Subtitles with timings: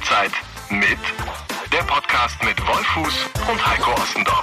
[0.00, 0.32] Halbzeit
[0.70, 0.98] mit
[1.70, 4.42] der Podcast mit Wolfuß und Heiko Ossendorf.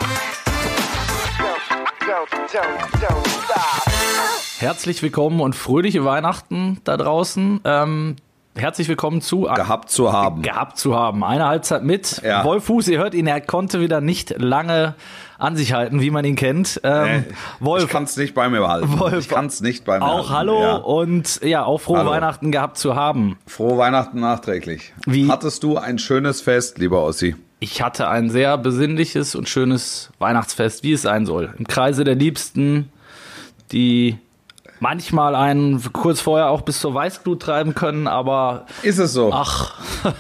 [4.60, 7.62] Herzlich willkommen und fröhliche Weihnachten da draußen.
[7.66, 8.18] Ähm,
[8.56, 10.44] herzlich willkommen zu gehabt zu haben.
[10.44, 11.24] Gehabt zu haben.
[11.24, 12.44] Eine Halbzeit mit Ja.
[12.44, 12.88] Wolfuß.
[12.90, 14.94] Ihr hört ihn, er konnte wieder nicht lange
[15.40, 16.82] an sich halten, wie man ihn kennt.
[16.84, 19.00] Ähm, Nee, Wolf, ich kann es nicht bei mir behalten.
[19.00, 20.34] Wolf, ich kann es nicht bei mir auch halten.
[20.34, 20.76] hallo Ja.
[20.78, 22.10] und ja, auch frohe Hallo.
[22.12, 23.38] Weihnachten gehabt zu haben.
[23.46, 24.94] Frohe Weihnachten nachträglich.
[25.06, 27.36] Wie- Hattest du ein schönes Fest, lieber Ossi?
[27.60, 31.54] Ich hatte ein sehr besinnliches und schönes Weihnachtsfest, wie es sein soll.
[31.58, 32.92] Im Kreise der Liebsten,
[33.72, 34.18] die
[34.80, 39.32] manchmal einen kurz vorher auch bis zur Weißglut treiben können, aber Ist es so?
[39.34, 39.74] ach,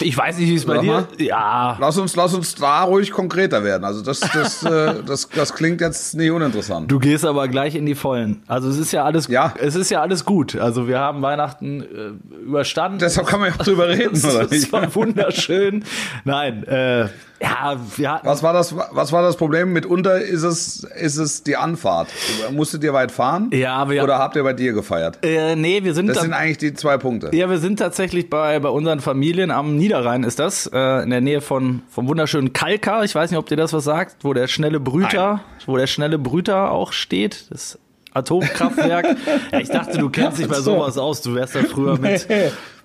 [0.00, 1.08] ich weiß nicht, wie es bei dir.
[1.18, 3.84] Ja, Lass uns, lass uns da ruhig konkreter werden.
[3.84, 6.90] Also das, das, äh, das, das klingt jetzt nicht uninteressant.
[6.90, 8.42] du gehst aber gleich in die Vollen.
[8.46, 9.54] Also es ist ja alles, Ja.
[9.58, 10.56] es ist ja alles gut.
[10.56, 12.98] Also wir haben Weihnachten äh, überstanden.
[12.98, 15.84] Deshalb kann man ja auch drüber reden, es, oder es war wunderschön.
[16.24, 17.08] Nein, äh,
[17.40, 17.78] ja,
[18.14, 19.72] hatten Was war das, was war das Problem?
[19.72, 22.08] Mitunter ist es, ist es die Anfahrt.
[22.52, 23.50] Musstet ihr weit fahren?
[23.52, 25.18] Ja, wir- Oder habt ihr bei dir gefeiert?
[25.24, 27.30] äh, nee, wir sind Das sind eigentlich die zwei Punkte.
[27.34, 31.20] Ja, wir sind tatsächlich bei, bei unseren Familien am Niederrhein ist das, äh, in der
[31.20, 33.04] Nähe von vom wunderschönen Kalkar.
[33.04, 36.18] Ich weiß nicht, ob dir das was sagt, wo der schnelle Brüter, wo der schnelle
[36.18, 37.46] Brüter auch steht.
[37.50, 37.78] Das
[38.16, 39.06] Atomkraftwerk.
[39.52, 41.22] ja, ich dachte, du kennst dich bei sowas aus.
[41.22, 42.26] Du wärst da früher mit.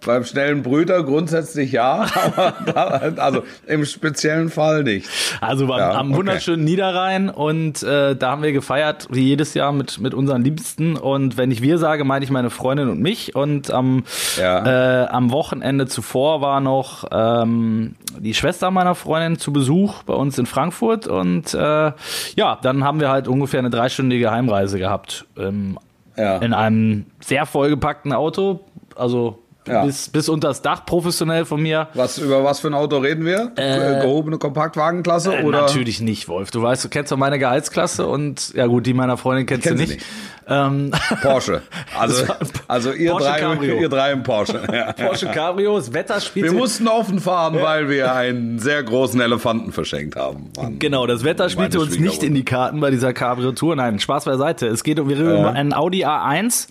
[0.04, 2.84] Beim schnellen Brüter grundsätzlich ja, aber da,
[3.24, 5.08] also im speziellen Fall nicht.
[5.42, 6.18] Also am, Ja, am okay.
[6.18, 10.98] wunderschönen Niederrhein und äh, da haben wir gefeiert, wie jedes Jahr mit, mit unseren Liebsten.
[10.98, 13.36] Und wenn ich wir sage, meine ich meine Freundin und mich.
[13.36, 14.04] Und am,
[14.40, 15.04] Ja.
[15.04, 20.36] äh, am Wochenende zuvor war noch ähm, die Schwester meiner Freundin zu Besuch bei uns
[20.40, 21.06] in Frankfurt.
[21.06, 21.92] Und äh,
[22.36, 25.21] ja, dann haben wir halt ungefähr eine dreistündige Heimreise gehabt.
[25.38, 25.78] Ähm,
[26.18, 26.38] Ja.
[26.40, 28.62] in einem sehr vollgepackten Auto.
[28.96, 29.86] Also Ja.
[29.86, 31.88] bis, bis unters Dach professionell von mir.
[31.94, 33.52] Was, über was für ein Auto reden wir?
[33.56, 35.62] Gehobene Kompaktwagenklasse Äh, oder?
[35.62, 36.50] Natürlich nicht, Wolf.
[36.50, 39.78] Du weißt, du kennst doch meine Gehaltsklasse und ja gut, die meiner Freundin kennst Kenn
[39.78, 40.06] du sie nicht.
[40.48, 41.62] Ähm, Porsche.
[42.00, 42.26] Also,
[42.68, 43.76] also ihr, Porsche drei, Cabrio.
[43.80, 44.62] ihr drei im Porsche.
[44.74, 44.94] Ja.
[44.94, 46.46] Porsche Cabrio, das Wetter spielt.
[46.48, 50.50] Wir mussten offen fahren, weil wir einen sehr großen Elefanten verschenkt haben.
[50.58, 50.80] Mann.
[50.80, 53.76] Genau, das Wetter spielte uns nicht in die Karten bei dieser Cabrio-Tour.
[53.76, 54.68] Nein, Spaß beiseite.
[54.68, 55.40] Es geht um, wir reden Ja.
[55.42, 56.68] über einen Audi A1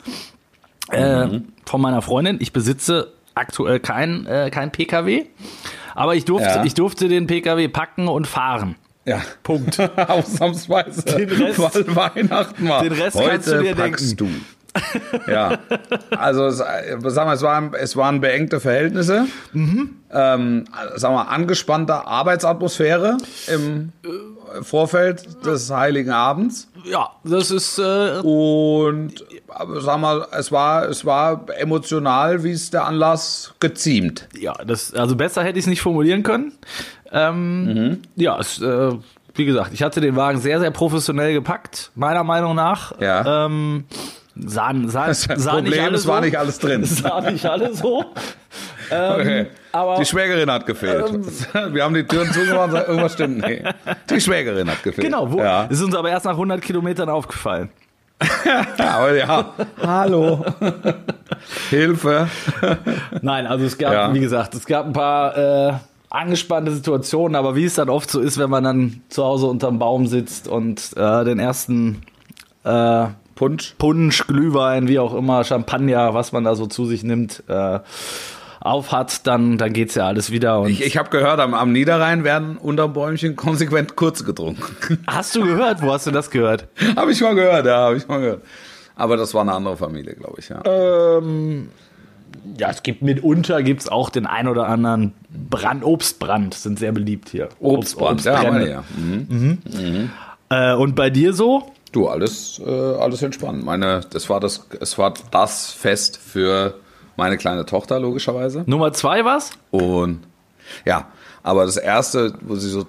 [0.93, 2.39] äh, von meiner Freundin.
[2.41, 5.25] Ich besitze aktuell kein, äh, kein PKW,
[5.95, 6.65] aber ich durfte, Ja.
[6.65, 8.77] ich durfte den PKW packen und fahren.
[9.07, 9.23] Ja.
[9.43, 9.79] Punkt.
[9.97, 11.03] Ausnahmsweise.
[11.05, 12.83] Den Rest- weil Weihnachten war.
[12.83, 14.29] den Rest Heute kannst du dir packst du.
[15.27, 15.59] Ja,
[16.17, 19.97] also es, sagen wir, es waren, es waren beengte Verhältnisse, Mhm.
[20.13, 20.65] ähm,
[20.97, 23.17] sagen wir, angespannte Arbeitsatmosphäre
[23.53, 23.93] im
[24.63, 26.69] Vorfeld des Heiligen Abends.
[26.85, 29.13] Ja, das ist äh, Und
[29.49, 34.29] aber sag mal, es war, es war emotional, wie es der Anlass geziemt.
[34.39, 36.53] Ja, das, also besser hätte ich es nicht formulieren können.
[37.13, 37.99] Ähm, Mhm.
[38.17, 38.93] Ja, es, äh,
[39.35, 42.99] wie gesagt, ich hatte den Wagen sehr, sehr professionell gepackt, meiner Meinung nach.
[43.01, 43.47] Ja.
[43.47, 43.85] Ähm,
[44.37, 46.25] sah, sah, Das sah Problem, nicht alle es war so.
[46.25, 46.85] nicht alles drin.
[46.85, 48.05] Sah nicht alle so.
[48.91, 49.47] Okay.
[49.73, 51.05] aber- die Schwägerin hat gefehlt.
[51.75, 53.63] Wir haben die Türen zugemacht und gesagt, irgendwas stimmt nicht.
[54.11, 55.05] Die Schwägerin hat gefehlt.
[55.07, 55.65] Genau, wo, Ja.
[55.65, 57.71] ist uns aber erst nach 100 Kilometern aufgefallen.
[58.79, 59.55] ja, aber ja.
[59.83, 60.45] Hallo.
[61.71, 62.29] Hilfe.
[63.23, 64.13] Nein, also es gab, Ja.
[64.15, 65.73] wie gesagt, es gab ein paar äh,
[66.11, 69.79] angespannte Situationen, aber wie es dann oft so ist, wenn man dann zu Hause unterm
[69.79, 72.03] Baum sitzt und äh, den ersten
[72.65, 73.07] äh,
[73.41, 73.75] Punsch.
[73.79, 77.79] Punsch, Glühwein, wie auch immer, Champagner, was man da so zu sich nimmt, äh,
[78.61, 80.67] auf hat, dann, dann geht's ja alles wieder.
[80.67, 84.99] Ich, ich habe gehört, am, am Niederrhein werden unterm Bäumchen konsequent kurz getrunken.
[85.07, 85.81] hast du gehört?
[85.81, 86.67] Wo hast du das gehört?
[86.97, 88.43] habe ich mal gehört, ja, habe ich mal gehört.
[88.95, 90.63] Aber das war eine andere Familie, glaube ich, ja.
[90.67, 91.71] Ähm,
[92.59, 97.31] ja, es gibt mitunter gibt's auch den ein oder anderen Brand, Obstbrand, sind sehr beliebt
[97.31, 97.49] hier.
[97.59, 98.59] Obstbrand, ja, Obstbrände.
[98.59, 98.85] meine ja.
[98.99, 100.11] Mhm.
[100.51, 101.73] Äh, und bei dir so?
[101.93, 103.65] Du, alles, äh, alles entspannt.
[103.65, 106.75] Meine, das war das, es war das Fest für
[107.17, 108.63] meine kleine Tochter, logischerweise.
[108.67, 109.51] Nummer zwei was?
[109.71, 110.21] Und
[110.85, 111.09] ja,
[111.43, 112.87] aber das erste, wo sie so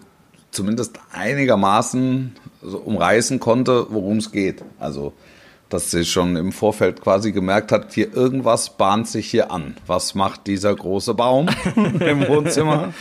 [0.52, 4.64] zumindest einigermaßen so umreißen konnte, worum es geht.
[4.80, 5.14] Also,
[5.70, 9.78] dass sie schon im Vorfeld quasi gemerkt hat, hier irgendwas bahnt sich hier an.
[9.88, 12.94] Was macht dieser große Baum im Wohnzimmer?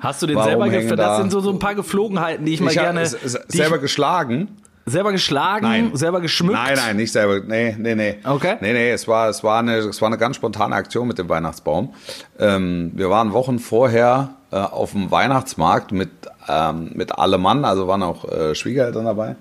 [0.00, 0.92] Hast du den Warum selber gefällt?
[0.98, 3.06] Das da- sind so, so ein paar Geflogenheiten, die ich mal Ich habe gerne.
[3.06, 4.56] selber ich, geschlagen.
[4.90, 5.90] Selber geschlagen, Nein.
[5.94, 6.58] selber geschmückt.
[6.58, 7.40] Nein, nein, nicht selber.
[7.46, 8.16] Nee, nee, nee.
[8.24, 8.56] Okay.
[8.60, 11.28] Nee, nee, es war, es war, eine, es war eine ganz spontane Aktion mit dem
[11.28, 11.94] Weihnachtsbaum.
[12.38, 16.10] Ähm, wir waren Wochen vorher äh, auf dem Weihnachtsmarkt mit,
[16.48, 19.36] ähm, mit allem Mann, also waren auch äh, Schwiegereltern dabei.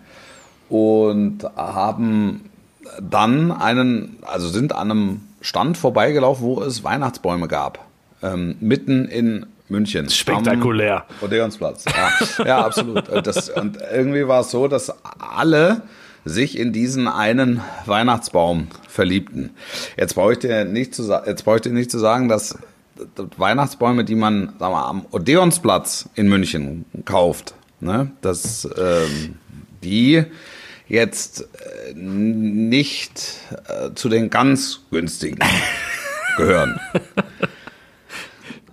[0.69, 2.49] Und haben
[3.01, 7.79] dann einen, also sind an einem Stand vorbeigelaufen, wo es Weihnachtsbäume gab.
[8.21, 10.09] ähm, mitten in München.
[10.09, 11.05] Spektakulär.
[11.21, 11.85] Odeonsplatz.
[11.85, 13.09] Ja, ja absolut.
[13.09, 15.81] Und Das, und irgendwie war es so, dass alle
[16.25, 19.51] sich in diesen einen Weihnachtsbaum verliebten.
[19.97, 22.57] Jetzt brauche ich dir nicht zu, jetzt brauche ich dir nicht zu sagen, dass
[23.37, 29.35] Weihnachtsbäume, die man sagen wir, am Odeonsplatz in München kauft, ne, dass ähm,
[29.83, 30.25] die
[30.87, 33.21] jetzt äh, nicht
[33.67, 35.39] äh, zu den ganz günstigen
[36.37, 36.79] gehören.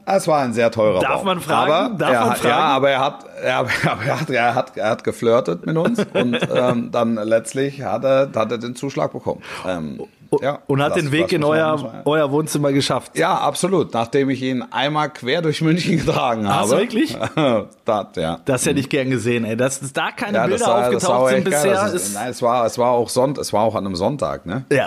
[0.08, 1.24] Es war ein sehr teurer Darf Baum.
[1.26, 1.72] man fragen?
[1.72, 2.48] Aber Darf er, man fragen?
[2.48, 3.70] Ja, aber er hat, er, aber
[4.06, 8.30] er hat, er hat, er hat geflirtet mit uns und ähm, dann letztlich hat er,
[8.34, 9.42] hat er den Zuschlag bekommen.
[9.66, 10.00] Ähm,
[10.40, 13.16] ja, Und hat das- den Weg in euer, euer Wohnzimmer geschafft.
[13.18, 13.94] ja, absolut.
[13.94, 16.68] Nachdem ich ihn einmal quer durch München getragen habe.
[16.70, 17.16] du wirklich?
[17.84, 18.38] das, ja.
[18.44, 19.56] Das hätte ich gern gesehen, ey.
[19.56, 21.92] Dass, dass da keine ja, Bilder war, aufgetaucht sind bisher.
[21.92, 24.64] Ist, nein, es war, es war auch Sonnt, es war auch an einem Sonntag, ne?
[24.70, 24.86] ja.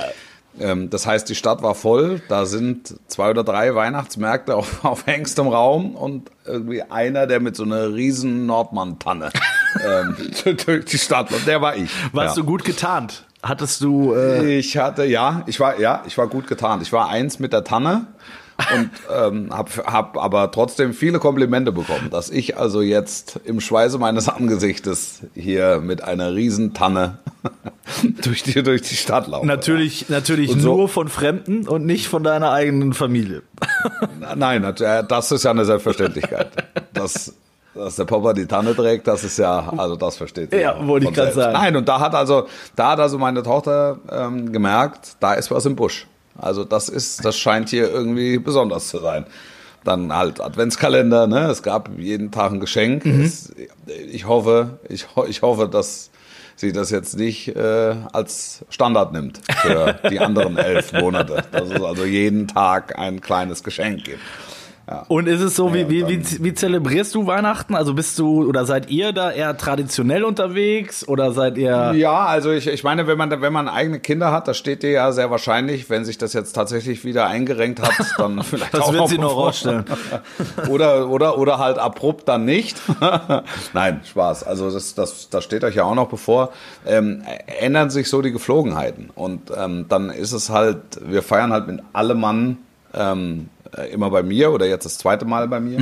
[0.60, 2.22] Ähm, das heißt, die Stadt war voll.
[2.30, 7.56] Da sind zwei oder drei Weihnachtsmärkte auf, auf engstem Raum und irgendwie einer, der mit
[7.56, 9.31] so einer riesen Nordmann-Tanne
[9.86, 10.16] ähm,
[10.66, 11.48] durch die Stadt läuft.
[11.48, 11.90] Der war ich.
[12.12, 12.44] Warst ja.
[12.44, 13.25] du gut getarnt?
[13.42, 14.13] Hattest du.
[14.13, 16.81] Äh, Ich hatte, ja, ich war, ja, ich war gut getan.
[16.81, 18.07] Ich war eins mit der Tanne
[18.75, 23.97] und ähm, habe hab aber trotzdem viele Komplimente bekommen, dass ich also jetzt im Schweiße
[23.97, 27.19] meines Angesichtes hier mit einer riesen Tanne
[28.23, 29.45] durch die, durch die Stadt laufe.
[29.47, 33.44] natürlich natürlich Und so- nur von Fremden und nicht von deiner eigenen Familie.
[34.21, 34.35] Ja.
[34.35, 36.50] Nein, äh, das ist ja eine Selbstverständlichkeit.
[36.94, 37.33] dass,
[37.73, 41.07] dass der Papa die Tanne trägt, das ist ja, also das versteht sie Ja, wollte
[41.09, 41.35] ich selbst.
[41.35, 41.53] sagen.
[41.53, 45.65] Nein, und da hat also, da hat also meine Tochter ähm, gemerkt, da ist was
[45.65, 46.07] im Busch.
[46.41, 49.25] Also das ist, das scheint hier irgendwie besonders zu sein.
[49.83, 51.47] Dann halt Adventskalender, ne?
[51.50, 53.06] Es gab jeden Tag ein Geschenk.
[53.06, 53.21] Mhm.
[53.21, 53.53] Es,
[54.12, 56.09] ich hoffe, ich, ich hoffe, dass
[56.56, 61.44] sie das jetzt nicht äh, als Standard nimmt für die anderen elf Monate.
[61.51, 64.19] Dass es also jeden Tag ein kleines Geschenk gibt.
[65.07, 67.75] Und ist es so, wie, Ja, wie, wie, wie zelebrierst du Weihnachten?
[67.75, 71.94] Also bist du oder seid ihr da eher traditionell unterwegs oder seid ihr.
[71.94, 74.91] Ja, also ich, ich meine, wenn man, wenn man eigene Kinder hat, das steht dir
[74.91, 78.94] ja sehr wahrscheinlich, wenn sich das jetzt tatsächlich wieder eingerenkt hat, dann vielleicht Das auch
[78.94, 79.86] wird sie noch rausstellen.
[80.69, 82.81] oder, oder, oder halt abrupt dann nicht.
[83.74, 84.44] Nein, Spaß.
[84.44, 86.51] Also das, das, das steht euch ja auch noch bevor.
[86.88, 87.24] Ähm,
[87.59, 89.09] ändern sich so die Geflogenheiten.
[89.13, 92.57] Und ähm, dann ist es halt, wir feiern halt mit allem Mann
[92.94, 93.58] ähm, äh,
[93.92, 95.80] immer bei mir oder jetzt das zweite Mal bei mir.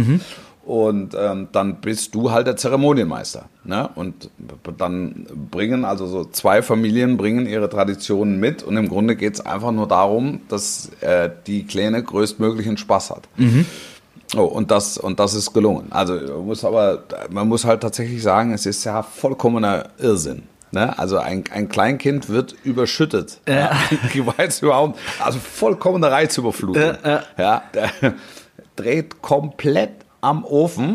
[0.65, 3.45] Und ähm, dann bist du halt der Zeremonienmeister.
[3.63, 3.89] Ne?
[3.95, 4.29] Und
[4.77, 8.63] dann bringen, also so zwei Familien bringen ihre Traditionen mit.
[8.63, 13.29] Und im Grunde geht es einfach nur darum, dass äh, die Kleine größtmöglichen Spaß hat.
[14.35, 15.87] Oh, und das, und das ist gelungen.
[15.89, 20.43] Also man muss aber, man muss halt tatsächlich sagen, es ist ja vollkommener Irrsinn.
[20.71, 20.97] Ne?
[20.99, 23.39] Also ein, ein Kleinkind wird überschüttet.
[23.47, 23.71] Ja.
[24.37, 26.95] Weiß überhaupt, also vollkommene Reizüberflutung.
[27.03, 27.89] Ja, Ja, der
[28.75, 29.91] dreht komplett
[30.21, 30.93] am Ofen.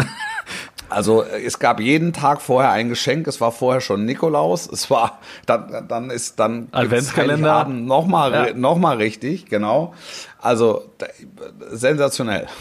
[0.91, 3.27] Also es gab jeden Tag vorher ein Geschenk.
[3.27, 4.69] Es war vorher schon Nikolaus.
[4.71, 7.35] Es war dann dann ist dann Adventskalender.
[7.51, 8.55] Heiligabend noch mal Ja.
[8.55, 9.95] noch mal richtig genau.
[10.45, 10.83] Also
[11.71, 12.47] sensationell,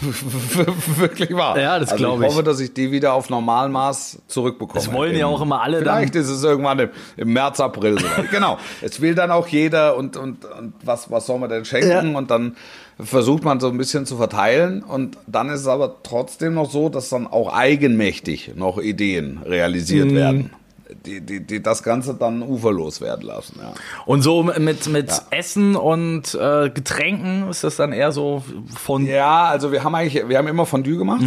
[0.96, 1.58] wirklich wahr.
[1.58, 2.32] Ja, das also glaub ich ich.
[2.32, 4.78] hoffe, dass ich die wieder auf Normalmaß zurückbekomme.
[4.84, 7.98] Das wollen ja auch immer alle Vielleicht ist es irgendwann im, im März, April.
[7.98, 8.30] soweit.
[8.30, 8.58] genau.
[8.82, 12.18] Es will dann auch jeder und und, und was was soll man denn schenken Ja.
[12.18, 12.56] und dann
[13.00, 16.88] versucht man so ein bisschen zu verteilen und dann ist es aber trotzdem noch so,
[16.88, 20.14] dass dann auch eigenmächtig noch Ideen realisiert Mhm.
[20.14, 20.50] werden,
[20.94, 23.58] die, die, die das Ganze dann uferlos werden lassen.
[23.60, 23.74] Ja.
[24.06, 28.42] Und so mit, mit Essen und äh, Getränken ist das dann eher so
[28.76, 29.06] von.
[29.06, 31.22] ja, also wir haben eigentlich, wir haben immer Fondue gemacht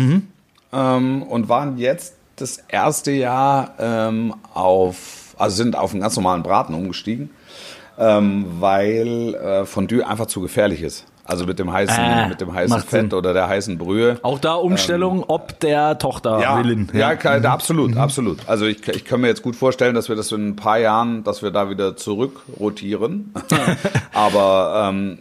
[0.74, 6.43] ähm, und waren jetzt das erste Jahr ähm, auf, also sind auf einen ganz normalen
[6.43, 7.29] Braten umgestiegen,
[7.98, 11.05] ähm, weil äh, Fondue einfach zu gefährlich ist.
[11.27, 13.13] Also mit dem heißen, Ah, mit dem heißen Fett Sinn.
[13.13, 14.20] oder der heißen Brühe.
[14.22, 16.89] Auch da Umstellung, ob der Tochter Ähm, Ja, willen.
[16.94, 18.48] ja, ke- absolut, absolut.
[18.48, 21.24] Also ich, ich kann mir jetzt gut vorstellen, dass wir das in ein paar Jahren,
[21.24, 23.34] dass wir da wieder zurückrotieren.
[24.13, 25.17] aber, ähm,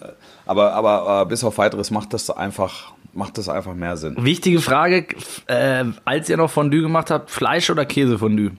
[0.46, 4.14] aber, aber äh, bis auf weiteres macht das einfach, macht das einfach mehr Sinn.
[4.18, 5.06] Wichtige Frage,
[5.46, 8.50] äh, als ihr noch Fondue gemacht habt, Fleisch oder Käsefondue?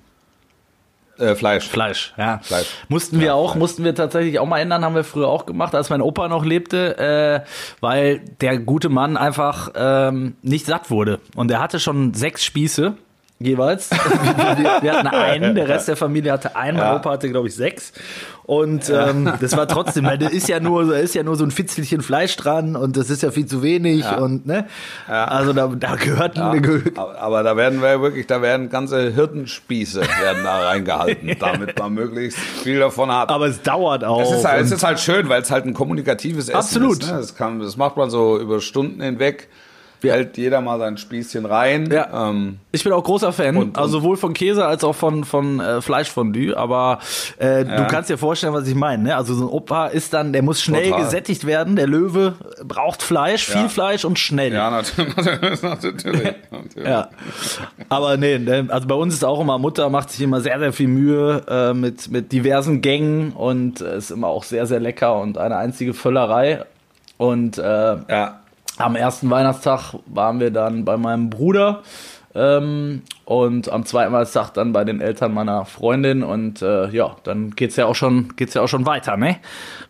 [1.18, 1.68] Äh, Fleisch.
[1.68, 2.40] Fleisch, ja.
[2.44, 2.68] Fleisch.
[2.90, 3.60] Mussten wir Ja, auch, Fleisch.
[3.60, 6.44] mussten wir tatsächlich auch mal ändern, haben wir früher auch gemacht, als mein Opa noch
[6.44, 7.48] lebte, äh,
[7.80, 11.20] weil der gute Mann einfach ähm, nicht satt wurde.
[11.36, 12.96] Und er hatte schon sechs Spieße
[13.40, 13.90] jeweils.
[14.58, 16.96] wir, wir hatten einen, der Rest der Familie hatte einen, mein Ja.
[16.96, 17.92] Opa hatte, glaube ich, sechs.
[18.44, 21.44] Und ähm, das war trotzdem, weil da ist ja nur, da ist ja nur so
[21.44, 24.68] ein Fitzelchen Fleisch dran und das ist ja viel zu wenig und ne,
[25.08, 29.12] also da, da gehört Ja, eine aber, aber da werden wir wirklich, da werden ganze
[29.12, 33.30] Hirtenspieße werden da reingehalten, damit man möglichst viel davon hat.
[33.30, 34.22] aber es dauert auch.
[34.22, 37.02] Es ist, halt, es ist halt schön, weil es halt ein kommunikatives Essen Absolut.
[37.02, 37.12] ist.
[37.12, 37.18] Ne?
[37.18, 39.48] Das, kann, das macht man so über Stunden hinweg.
[40.12, 41.90] Hält jeder mal sein Spießchen rein.
[41.92, 42.30] Ja.
[42.30, 45.60] Ähm, Ich bin auch großer Fan, Und- also sowohl von Käse als auch von, von
[45.60, 47.00] äh, Fleischfondue, aber
[47.38, 47.86] äh, du Ja.
[47.86, 49.04] kannst dir vorstellen, was ich meine.
[49.04, 49.16] Ne?
[49.16, 51.04] Also so ein Opa ist dann, der muss schnell Total.
[51.06, 52.34] gesättigt werden, der Löwe
[52.64, 53.68] braucht Fleisch, viel Ja.
[53.70, 54.54] Fleisch und schnell.
[54.54, 55.16] ja, natürlich.
[55.62, 55.62] natürlich,
[56.52, 56.88] natürlich.
[56.88, 57.10] Ja.
[57.90, 60.74] Aber nee, ne, also bei uns ist auch immer, Mutter macht sich immer sehr, sehr
[60.74, 65.20] viel Mühe äh, mit, mit diversen Gängen und äh, ist immer auch sehr, sehr lecker
[65.20, 66.64] und eine einzige Völlerei.
[67.18, 68.40] Und äh, Ja.
[68.78, 71.82] Am ersten Weihnachtstag waren wir dann bei meinem Bruder
[72.34, 77.52] ähm, und am zweiten Weihnachtstag dann bei den Eltern meiner Freundin und äh, ja, dann
[77.52, 79.38] geht's ja auch schon geht's ja auch schon weiter, ne?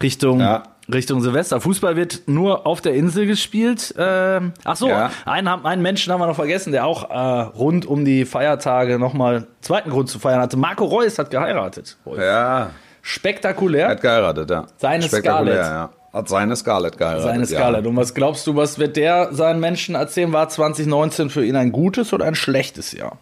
[0.03, 0.63] Richtung Ja.
[0.93, 1.59] Richtung Silvester.
[1.59, 3.95] Fußball wird nur auf der Insel gespielt.
[3.97, 5.09] Ähm, ach so, Ja.
[5.25, 9.47] einen, einen Menschen haben wir noch vergessen, der auch äh, rund um die Feiertage nochmal
[9.61, 10.57] zweiten Grund zu feiern hatte.
[10.57, 11.97] Marco Reus hat geheiratet.
[12.15, 12.69] Ja.
[13.01, 13.85] Spektakulär.
[13.85, 14.65] Er hat geheiratet, ja.
[14.77, 15.89] Seine Spektakulär, Scarlett.
[15.89, 15.89] Ja.
[16.15, 17.25] Hat seine Scarlett geheiratet.
[17.25, 17.79] Seine Skala.
[17.81, 17.89] Ja.
[17.89, 20.31] Und was glaubst du, was wird der seinen Menschen erzählen?
[20.31, 23.17] War 2019 für ihn ein gutes oder ein schlechtes Jahr?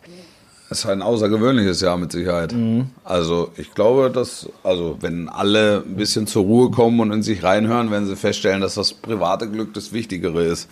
[0.70, 2.54] Es ist ein außergewöhnliches Jahr mit Sicherheit.
[3.04, 7.42] Also ich glaube, dass, also wenn alle ein bisschen zur Ruhe kommen und in sich
[7.42, 10.70] reinhören, werden sie feststellen, dass das private Glück das Wichtigere ist.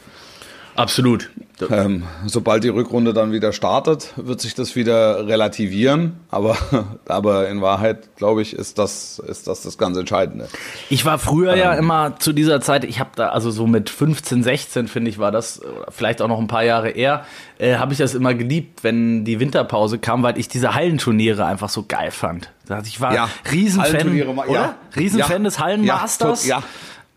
[0.76, 1.30] Absolut.
[1.70, 6.14] Ähm, sobald die Rückrunde dann wieder startet, wird sich das wieder relativieren.
[6.32, 6.58] Aber,
[7.08, 10.48] aber in Wahrheit, glaube ich, ist das, ist das das ganz Entscheidende.
[10.90, 14.42] Ich war früher ja immer zu dieser Zeit, ich habe da, also so mit 15,
[14.44, 17.26] 16, finde ich, war das, vielleicht auch noch ein paar Jahre eher,
[17.60, 21.70] äh, habe ich das immer geliebt, wenn die Winterpause kam, weil ich diese Hallenturniere einfach
[21.70, 22.50] so geil fand.
[22.86, 24.52] Ich war Ja, Riesenfan, oder?
[24.52, 24.76] ja.
[24.96, 25.44] Riesenfan Ja.
[25.44, 26.48] des Hallenmasters.
[26.48, 26.64] Ja,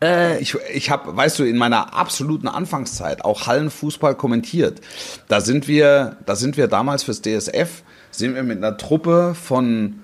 [0.02, 0.36] ja.
[0.36, 4.80] ich ich habe, weißt du, in meiner absoluten Anfangszeit auch Hallenfußball kommentiert.
[5.28, 10.00] Da sind wir, da sind wir damals fürs DSF, sind wir mit einer Truppe von,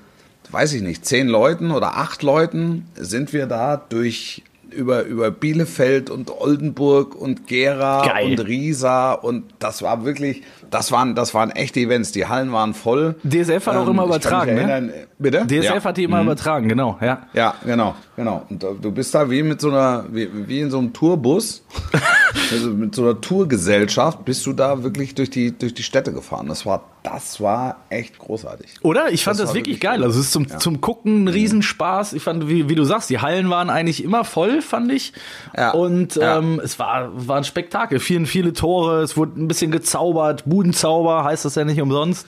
[0.50, 6.11] weiß ich nicht, zehn Leuten oder acht Leuten, sind wir da durch über, über Bielefeld
[6.11, 8.26] und Oldenburg und Gera Geil.
[8.26, 12.12] und Riesa und das war wirklich, das waren, das waren echte Events.
[12.12, 13.16] Die Hallen waren voll.
[13.24, 14.92] DSF hat auch Ähm, immer kann mich übertragen, ne?
[15.18, 15.46] Bitte?
[15.46, 15.74] DSF Ja.
[15.76, 15.84] Mhm.
[15.84, 17.26] hat die immer übertragen, genau, ja.
[17.32, 18.42] Ja, genau, genau.
[18.48, 21.62] Und äh, du bist da wie mit so einer, wie, wie in so einem Tourbus,
[22.52, 26.46] also mit so einer Tourgesellschaft, bist du da wirklich durch die, durch die Städte gefahren.
[26.48, 28.76] Das war, das war echt großartig.
[28.82, 29.10] Oder?
[29.10, 29.98] Ich fand das, war wirklich wirklich geil.
[30.00, 30.04] cool.
[30.04, 32.12] Also es ist zum, zum Gucken ein Riesenspaß.
[32.14, 35.12] Ich fand, wie, wie du sagst, die Hallen waren eigentlich immer voll, fand ich.
[35.56, 35.70] Ja.
[35.72, 36.38] Und Ja.
[36.38, 38.00] ähm, es war, war ein Spektakel.
[38.00, 40.46] Vielen, viele Tore, es wurde ein bisschen gezaubert.
[40.61, 42.26] Budenzauber heißt das ja nicht umsonst.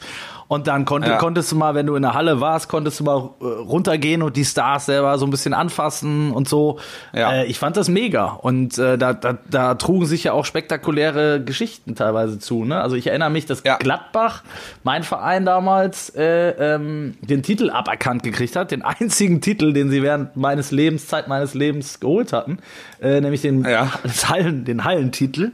[0.49, 1.17] Und dann konnte, Ja.
[1.17, 4.37] konntest du mal, wenn du in der Halle warst, konntest du mal äh, runtergehen und
[4.37, 6.79] die Stars selber so ein bisschen anfassen und so.
[7.15, 7.33] Ja.
[7.33, 8.25] Äh, ich fand das mega.
[8.27, 12.65] Und äh, da, da, da trugen sich ja auch spektakuläre Geschichten teilweise zu.
[12.67, 12.79] Ne?
[12.79, 13.77] Also ich erinnere mich, dass Ja.
[13.77, 14.43] Gladbach,
[14.83, 18.73] mein Verein damals, äh, ähm, den Titel aberkannt gekriegt hat.
[18.73, 22.59] Den einzigen Titel, den sie während meines Lebens, Zeit meines Lebens geholt hatten.
[23.01, 23.67] Äh, nämlich den,
[24.29, 25.53] Hallen, den Hallentitel.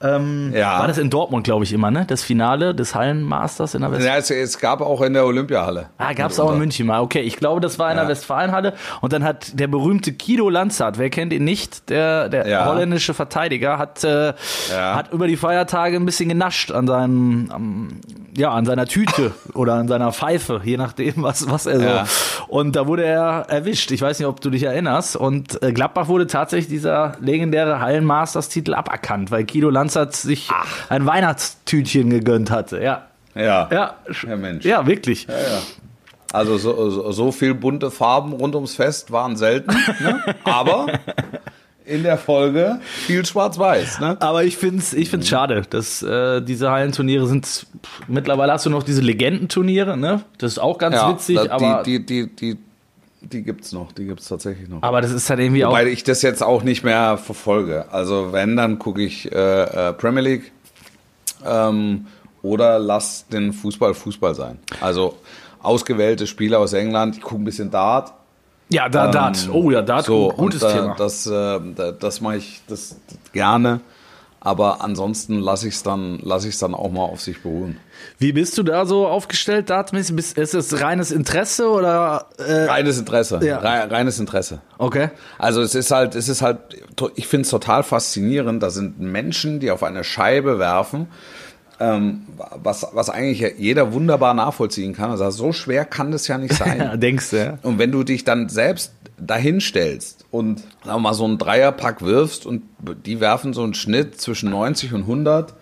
[0.00, 0.78] Ähm, Ja.
[0.78, 2.04] War das in Dortmund, glaube ich, immer, ne?
[2.06, 5.86] Das Finale des Hallenmasters in der West Ja, es, es gab auch in der Olympiahalle.
[5.98, 7.00] Ah, gab's auch in München mal.
[7.00, 8.10] Okay, ich glaube, das war in der Ja.
[8.10, 8.74] Westfalenhalle.
[9.00, 12.66] Und dann hat der berühmte Kido Lanzart, wer kennt ihn nicht, der, der Ja.
[12.66, 14.34] holländische Verteidiger, hat, äh,
[14.72, 17.88] hat über die Feiertage ein bisschen genascht an seinem, am,
[18.36, 22.44] ja, an seiner Tüte oder an seiner Pfeife, je nachdem, was, was er so.
[22.48, 23.90] Und da wurde er erwischt.
[23.90, 25.16] Ich weiß nicht, ob du dich erinnerst.
[25.16, 30.48] Und äh, Gladbach wurde tatsächlich dieser legendäre Hallenmasters-Titel aberkannt, weil Kido Lanzart sich
[30.90, 32.82] ein Weihnachtstütchen gegönnt hatte.
[32.82, 33.06] Ja.
[33.34, 33.68] Ja.
[33.72, 33.94] Ja,
[34.26, 34.64] Ja, Mensch.
[34.64, 35.26] ja, wirklich.
[36.32, 39.70] Also so, so, so viel bunte Farben rund ums Fest waren selten.
[40.00, 40.22] Ne?
[40.44, 40.86] Aber
[41.86, 44.00] in der Folge viel schwarz-weiß.
[44.00, 44.18] Ne?
[44.20, 47.66] Aber ich find's, ich find's schade, dass äh, diese Hallenturniere sind.
[48.08, 50.20] Mittlerweile hast du noch diese Legendenturniere, ne?
[50.36, 52.58] Das ist auch ganz witzig, da- aber, die, die, die,
[53.20, 54.82] die, die gibt's noch, die gibt's tatsächlich noch.
[54.82, 55.72] aber das ist halt irgendwie auch.
[55.72, 57.86] Weil ich das jetzt auch nicht mehr verfolge.
[57.92, 60.52] Also wenn, dann gucke ich äh, äh, Premier League
[61.44, 62.06] ähm,
[62.42, 64.58] oder lass den Fußball Fußball sein.
[64.80, 65.16] Also
[65.62, 68.12] ausgewählte Spieler aus England, ich gucke ein bisschen Dart.
[68.70, 69.44] Ja, da, Dart.
[69.46, 70.94] Ähm, Oh ja, Dart, so, gutes und, äh, Thema.
[70.96, 72.96] Das, äh, da- das mache ich das
[73.32, 73.80] gerne.
[74.40, 77.78] Aber ansonsten lasse ich es dann, lass ich's dann auch mal auf sich beruhen.
[78.20, 79.70] Wie bist du da so aufgestellt?
[79.92, 82.26] Bist- Ist es reines Interesse oder?
[82.38, 83.38] Äh, Reines Interesse.
[83.42, 83.58] Ja.
[83.58, 84.60] Rei- reines Interesse.
[84.78, 85.10] okay.
[85.38, 86.58] Also es ist halt, es ist halt,
[87.14, 88.62] ich finde es total faszinierend.
[88.62, 91.06] Da sind Menschen, die auf eine Scheibe werfen,
[91.80, 92.22] ähm,
[92.60, 95.12] was, was eigentlich jeder wunderbar nachvollziehen kann.
[95.12, 97.00] Also so schwer kann das ja nicht Ja, sein.
[97.00, 97.58] denkst du, ja?
[97.62, 102.46] Und wenn du dich dann selbst dahin stellst und sagen mal so einen Dreierpack wirfst
[102.46, 102.62] und
[103.06, 105.54] die werfen so einen Schnitt zwischen 90 und 100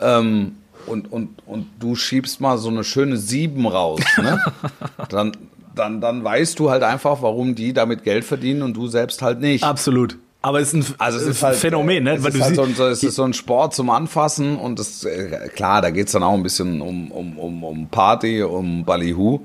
[0.00, 4.40] ähm, und, und, und du schiebst mal so eine schöne 7 raus, ne?
[5.08, 5.32] dann,
[5.74, 9.40] dann, dann weißt du halt einfach, warum die damit Geld verdienen und du selbst halt
[9.40, 9.64] nicht.
[9.64, 10.18] Absolut.
[10.44, 12.14] Aber es ist ein, Also es ist halt, Phänomen, ne?
[12.16, 14.56] Es Weil ist, du halt so, ein- so, es ist so ein Sport zum Anfassen
[14.56, 18.42] und das, äh, klar, da geht's dann auch ein bisschen um, um, um, um Party,
[18.42, 19.40] um Ballyhoo.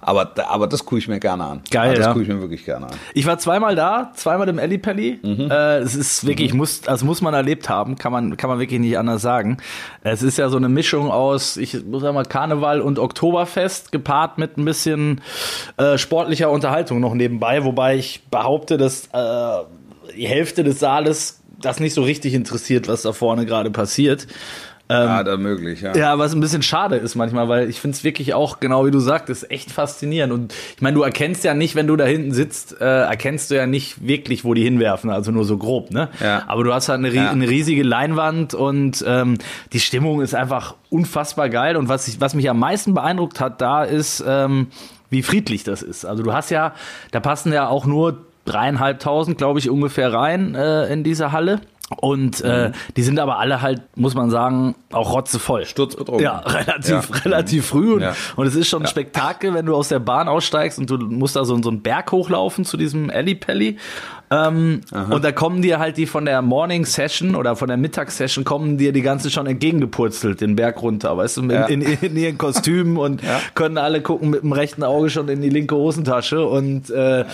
[0.00, 1.60] Aber, aber das gucke ich mir gerne an.
[1.70, 2.12] Geil, also das ja.
[2.12, 2.92] gucke ich mir wirklich gerne an.
[3.14, 5.18] Ich war zweimal da, zweimal im Ellipelli.
[5.22, 5.50] Mhm.
[5.50, 8.80] Äh, es ist wirklich, muss, also muss man erlebt haben, kann man, kann man wirklich
[8.80, 9.58] nicht anders sagen.
[10.02, 14.38] Es ist ja so eine Mischung aus, ich muss sagen mal, Karneval und Oktoberfest gepaart
[14.38, 15.20] mit ein bisschen
[15.76, 19.64] äh, sportlicher Unterhaltung noch nebenbei, wobei ich behaupte, dass äh,
[20.16, 24.26] die Hälfte des Saales das nicht so richtig interessiert, was da vorne gerade passiert.
[24.90, 25.94] Ja, da möglich, ja.
[25.94, 28.90] Ja, was ein bisschen schade ist manchmal, weil ich finde es wirklich auch, genau wie
[28.90, 30.32] du sagtest, echt faszinierend.
[30.32, 33.56] Und ich meine, du erkennst ja nicht, wenn du da hinten sitzt, äh, erkennst du
[33.56, 36.08] ja nicht wirklich, wo die hinwerfen, also nur so grob, ne?
[36.22, 36.44] Ja.
[36.46, 37.30] Aber du hast halt eine, Ja.
[37.30, 39.38] eine riesige Leinwand und ähm,
[39.72, 41.76] die Stimmung ist einfach unfassbar geil.
[41.76, 44.68] Und was, ich, was mich am meisten beeindruckt hat, da ist, ähm,
[45.10, 46.04] wie friedlich das ist.
[46.04, 46.74] Also du hast ja,
[47.10, 51.60] da passen ja auch nur dreieinhalbtausend, glaube ich, ungefähr rein äh, in diese Halle.
[51.96, 55.64] Und äh, die sind aber alle halt, muss man sagen, auch rotzevoll.
[55.64, 56.22] Sturzbetrunken.
[56.22, 57.16] Ja, relativ, Ja.
[57.24, 57.94] relativ früh.
[57.94, 58.14] Und, Ja.
[58.36, 61.34] und es ist schon ein Spektakel, wenn du aus der Bahn aussteigst und du musst
[61.36, 63.78] da so, so einen Berg hochlaufen zu diesem Ellipelli.
[64.30, 68.44] Ähm, und da kommen dir halt die von der Morning Session oder von der Mittagssession
[68.44, 71.64] kommen dir die ganzen schon entgegengepurzelt, den Berg runter, weißt du, in, Ja.
[71.66, 73.22] in, in ihren Kostümen und
[73.54, 77.24] können alle gucken mit dem rechten Auge schon in die linke Hosentasche und, äh,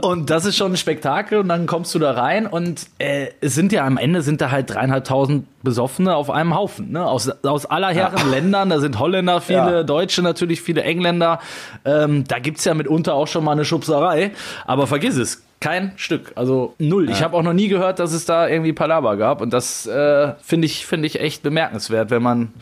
[0.00, 3.54] und das ist schon ein Spektakel und dann kommst du da rein und äh, es
[3.54, 7.06] sind ja am Ende sind da halt dreieinhalbtausend Besoffene auf einem Haufen, ne?
[7.06, 9.82] aus, aus aller Herren Ländern, da sind Holländer viele, Ja.
[9.82, 11.40] Deutsche natürlich, viele Engländer,
[11.84, 14.30] ähm, da gibt's ja mitunter auch schon mal eine Schubserei,
[14.66, 17.10] aber vergiss es, kein Stück, also null.
[17.10, 20.32] Ich habe auch noch nie gehört, dass es da irgendwie Palaver gab und das äh,
[20.40, 22.52] finde ich, finde ich echt bemerkenswert, wenn man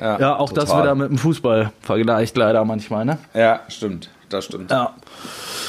[0.00, 0.82] ja, auch das total.
[0.82, 3.18] wieder mit dem Fußball vergleicht leider manchmal, ne?
[3.34, 4.10] Ja, stimmt.
[4.28, 4.70] Das stimmt.
[4.70, 4.94] Ja.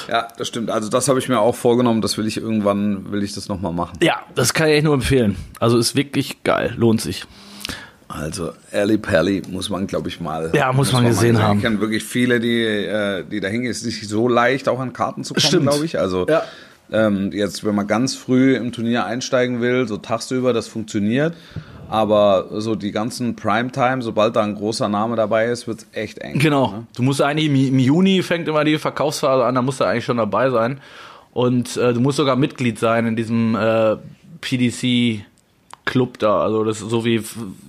[0.09, 0.69] Ja, das stimmt.
[0.69, 2.01] Also das habe ich mir auch vorgenommen.
[2.01, 3.97] Das will ich irgendwann, will ich das nochmal machen.
[4.01, 5.35] Ja, das kann ich echt nur empfehlen.
[5.59, 7.25] Also ist wirklich geil, lohnt sich.
[8.07, 10.51] Also Ali Pally muss man, glaube ich, mal.
[10.55, 11.57] Ja, muss man gesehen mal haben.
[11.59, 13.69] Ich kenne wirklich viele, die, äh, die da hingehen.
[13.69, 15.99] Es ist nicht so leicht, auch an Karten zu kommen, glaube ich.
[15.99, 16.43] Also Ja.
[16.91, 21.33] Ähm, jetzt, wenn man ganz früh im Turnier einsteigen will, so tagsüber, das funktioniert.
[21.89, 26.37] Aber so die ganzen Primetime, sobald da ein großer Name dabei ist, wird's echt eng.
[26.37, 26.71] Genau.
[26.71, 26.87] Ne?
[26.95, 30.17] Du musst eigentlich im, Juni fängt immer die Verkaufsphase an, da musst du eigentlich schon
[30.17, 30.79] dabei sein.
[31.33, 33.95] Und äh, du musst sogar Mitglied sein in diesem äh,
[34.41, 35.25] PDC
[35.85, 36.41] Club da.
[36.41, 37.21] Also das ist so wie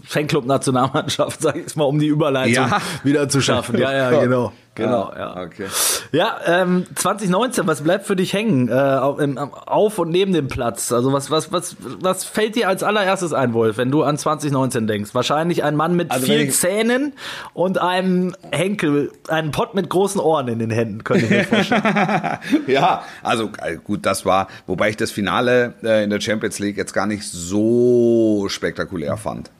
[0.04, 2.80] Fanclub Nationalmannschaft, sag ich jetzt mal, um die Überleitung Ja.
[3.02, 3.76] wieder zu schaffen.
[3.78, 4.52] Ja, ja, genau.
[4.76, 5.42] Genau, Ja, ja.
[5.42, 5.66] okay.
[6.12, 10.46] Ja, ähm, 2019, was bleibt für dich hängen äh, auf, im, auf und neben dem
[10.48, 10.92] Platz?
[10.92, 14.87] Also was, was, was, was fällt dir als allererstes ein, Wolf, wenn du an 2019
[14.87, 15.14] denkst?
[15.14, 17.14] Wahrscheinlich ein Mann mit Also vielen ich- Zähnen
[17.52, 21.83] und einem Henkel, einem Pott mit großen Ohren in den Händen, könnte ich mir vorstellen.
[22.66, 26.76] Ja, also äh, gut, das war, wobei ich das Finale äh, in der Champions League
[26.76, 29.50] jetzt gar nicht so spektakulär fand.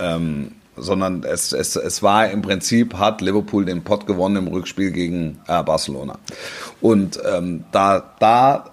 [0.00, 4.90] Ähm, sondern es, es, es war im Prinzip, hat Liverpool den Pott gewonnen im Rückspiel
[4.90, 6.18] gegen äh, Barcelona.
[6.80, 8.64] Und ähm, da, da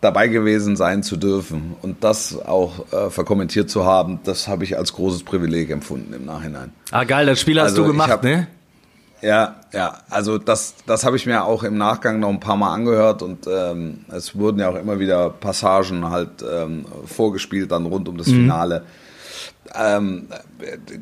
[0.00, 4.76] dabei gewesen sein zu dürfen und das auch äh, verkommentiert zu haben, das habe ich
[4.76, 6.72] als großes Privileg empfunden im Nachhinein.
[6.90, 8.48] ah, geil, das Spiel hast Also du gemacht, hab- ne?
[9.24, 12.74] Ja, ja, also das, das habe ich mir auch im Nachgang noch ein paar Mal
[12.74, 18.08] angehört und ähm, es wurden ja auch immer wieder Passagen halt ähm, vorgespielt dann rund
[18.08, 18.82] um das Finale.
[19.74, 20.28] Ähm,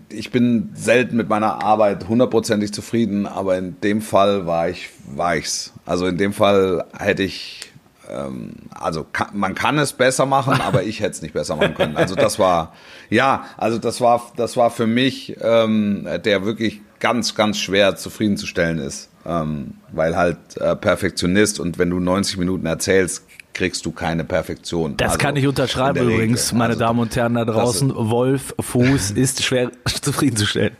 [0.09, 5.37] ich bin selten mit meiner Arbeit hundertprozentig zufrieden, aber in dem Fall war ich war
[5.37, 5.73] ich's.
[5.87, 7.73] Also in dem Fall hätte ich
[8.11, 11.75] ähm, also kann, man kann es besser machen, aber ich hätte es nicht besser machen
[11.75, 11.97] können.
[11.97, 12.75] Also das war
[13.09, 18.79] ja, also das war das war für mich ähm, der wirklich ganz ganz schwer zufriedenzustellen
[18.79, 24.25] ist, ähm, weil halt äh, Perfektionist und wenn du 90 Minuten erzählst, kriegst du keine
[24.25, 24.97] Perfektion.
[24.97, 26.15] Das Also kann ich unterschreiben der Regel.
[26.17, 27.93] übrigens, meine Also, Damen und Herren da draußen.
[27.95, 29.71] Wolf Fuß ist schwer
[30.03, 30.77] zufriedenzustellen.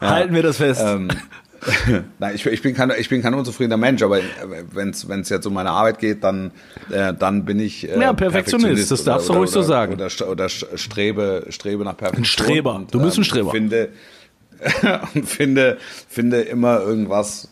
[0.00, 0.82] Halten wir das fest.
[0.84, 1.08] Ähm,
[2.18, 4.20] Nein, ich, ich, bin kein, ich bin kein unzufriedener Mensch, aber
[4.72, 6.52] wenn es jetzt um meine Arbeit geht, dann,
[6.90, 9.94] äh, dann bin ich äh, Ja, Perfektionist, das darfst du ruhig so sagen.
[9.94, 12.24] Oder, oder strebe, strebe nach Perfektion.
[12.24, 12.74] Streber.
[12.74, 13.50] Und, Du bist ein ähm, Streber.
[13.50, 13.88] Finde,
[15.14, 17.48] und finde, finde immer irgendwas,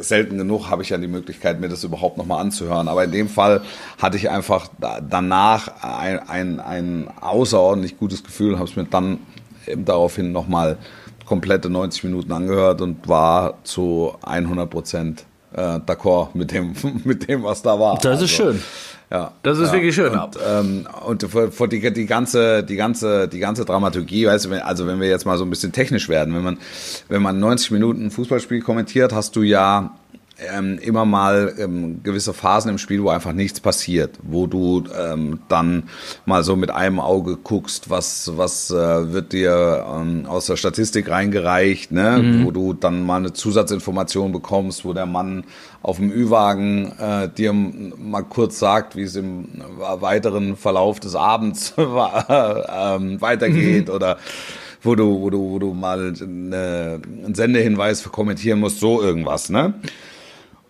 [0.00, 2.88] selten genug habe ich ja die Möglichkeit, mir das überhaupt nochmal anzuhören.
[2.88, 3.62] Aber in dem Fall
[4.00, 9.18] hatte ich einfach da- danach ein, ein, ein außerordentlich gutes Gefühl, habe es mir dann
[9.66, 10.78] eben daraufhin nochmal
[11.26, 17.42] komplette 90 Minuten angehört und war zu 100 Prozent äh, d'accord mit dem, mit dem,
[17.42, 17.98] was da war.
[17.98, 18.62] Das ist schön.
[19.12, 19.72] Ja, Das ist ja.
[19.74, 20.18] wirklich schön.
[20.18, 24.50] Und, ähm, und vor, vor die, die ganze, die ganze, die ganze Dramaturgie, weißt du,
[24.50, 26.58] wenn, also wenn wir jetzt mal so ein bisschen technisch werden, wenn man,
[27.10, 29.94] wenn man 90 Minuten Fußballspiel kommentiert, hast du ja
[30.50, 35.40] ähm, immer mal ähm, gewisse Phasen im Spiel, wo einfach nichts passiert, wo du ähm,
[35.48, 35.84] dann
[36.26, 41.10] mal so mit einem Auge guckst, was, was äh, wird dir ähm, aus der Statistik
[41.10, 42.18] reingereicht, ne?
[42.18, 42.44] Mhm.
[42.44, 45.44] wo du dann mal eine Zusatzinformation bekommst, wo der Mann
[45.82, 51.74] auf dem Ü-Wagen äh, dir mal kurz sagt, wie es im weiteren Verlauf des Abends
[51.78, 53.94] ähm, weitergeht mhm.
[53.94, 54.18] oder
[54.82, 59.74] wo du, wo du, wo du mal eine, einen Sendehinweis kommentieren musst, so irgendwas, ne?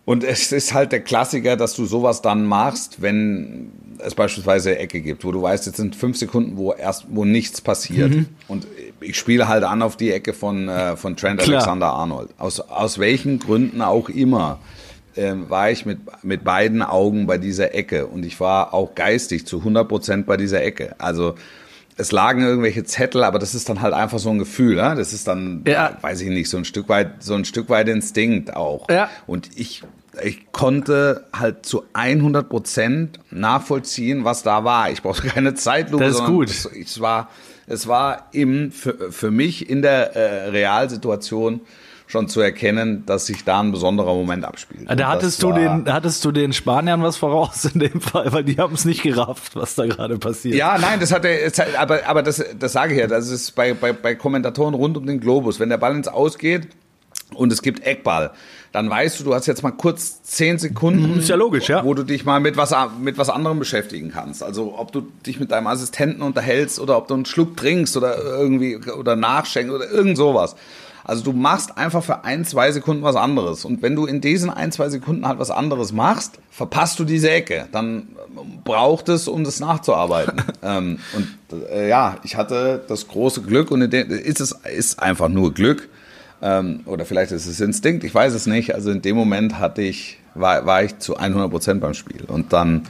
[0.05, 5.01] Und es ist halt der Klassiker, dass du sowas dann machst, wenn es beispielsweise Ecke
[5.01, 8.11] gibt, wo du weißt, jetzt sind fünf Sekunden, wo erst, wo nichts passiert.
[8.11, 8.27] Mhm.
[8.49, 8.67] Und
[9.01, 11.59] ich spiele halt an auf die Ecke von, äh, von Trent Klar.
[11.59, 12.31] Alexander Arnold.
[12.39, 14.59] Aus, aus welchen Gründen auch immer
[15.15, 18.07] äh, war ich mit, mit beiden Augen bei dieser Ecke.
[18.07, 20.97] Und ich war auch geistig zu 100 Prozent bei dieser Ecke.
[20.99, 21.37] Also,
[21.97, 24.95] es lagen irgendwelche Zettel, aber das ist dann halt einfach so ein Gefühl, ja?
[24.95, 25.97] das ist dann, ja.
[26.01, 28.89] weiß ich nicht, so ein Stück weit, so ein Stück weit Instinkt auch.
[28.89, 29.11] Ja.
[29.27, 29.83] Und ich,
[30.23, 34.91] ich konnte halt zu 100 Prozent nachvollziehen, was da war.
[34.91, 36.05] Ich brauchte keine Zeitlupe.
[36.05, 36.51] Das ist gut.
[36.51, 37.29] Es, es war,
[37.67, 41.61] es war im, für, für mich in der äh, Realsituation
[42.13, 44.87] schon zu erkennen, dass sich da ein besonderer Moment abspielt.
[44.87, 48.59] Da hattest du den, hattest du den Spaniern was voraus in dem Fall, weil die
[48.59, 50.55] haben es nicht gerafft, was da gerade passiert.
[50.55, 53.73] Ja, nein, das hat er, aber, aber das, das sage ich ja, das ist bei,
[53.73, 55.59] bei, bei Kommentatoren rund um den Globus.
[55.59, 56.69] Wenn der Ball ins Ausgeht
[57.35, 58.33] und es gibt Eckball,
[58.73, 61.83] dann weißt du, du hast jetzt mal kurz zehn Sekunden, mhm, ist ja logisch, ja.
[61.83, 64.43] wo du dich mal mit was, mit was anderem beschäftigen kannst.
[64.43, 68.23] Also ob du dich mit deinem Assistenten unterhältst oder ob du einen Schluck trinkst oder
[68.23, 70.57] irgendwie oder nachschenkst oder irgend sowas.
[71.05, 73.65] Also du machst einfach für ein, zwei Sekunden was anderes.
[73.65, 77.31] Und wenn du in diesen ein, zwei Sekunden halt was anderes machst, verpasst du diese
[77.31, 77.67] Ecke.
[77.73, 78.09] Dann
[78.65, 80.43] braucht es, um das nachzuarbeiten.
[80.63, 85.53] ähm, und äh, ja, ich hatte das große Glück und ist es ist einfach nur
[85.53, 85.89] Glück.
[86.41, 88.75] Ähm, oder vielleicht ist es Instinkt, ich weiß es nicht.
[88.75, 92.25] Also in dem Moment hatte ich, war, war ich zu 100 Prozent beim Spiel.
[92.27, 92.83] Und dann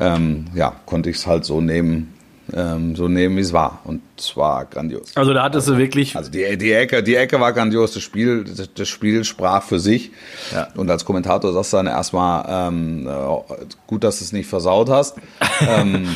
[0.00, 2.14] ähm, ja, konnte ich es halt so nehmen,
[2.54, 3.80] ähm, so nehmen, wie es war.
[3.84, 5.16] Und es war grandios.
[5.16, 6.16] Also da hattest also, du wirklich.
[6.16, 10.12] Also die, die, Ecke, die Ecke war grandios, das Spiel, das, Spiel sprach für sich.
[10.52, 10.68] Ja.
[10.74, 14.88] Und als Kommentator sagst du dann erstmal, ähm, äh, gut, dass du es nicht versaut
[14.88, 15.16] hast.
[15.68, 16.14] ähm,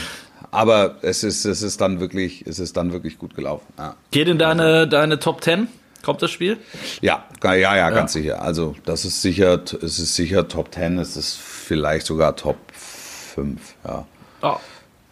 [0.50, 3.66] aber es ist, es ist dann wirklich, es ist dann wirklich gut gelaufen.
[3.78, 3.96] Ja.
[4.10, 5.68] Geht in deine, deine Top Ten?
[6.02, 6.56] Kommt das Spiel?
[7.02, 8.40] Ja, ja, ja, ja, ganz sicher.
[8.40, 13.60] Also das ist sicher, es ist sicher Top Ten, es ist vielleicht sogar Top 5,
[13.86, 14.06] ja.
[14.42, 14.56] Oh.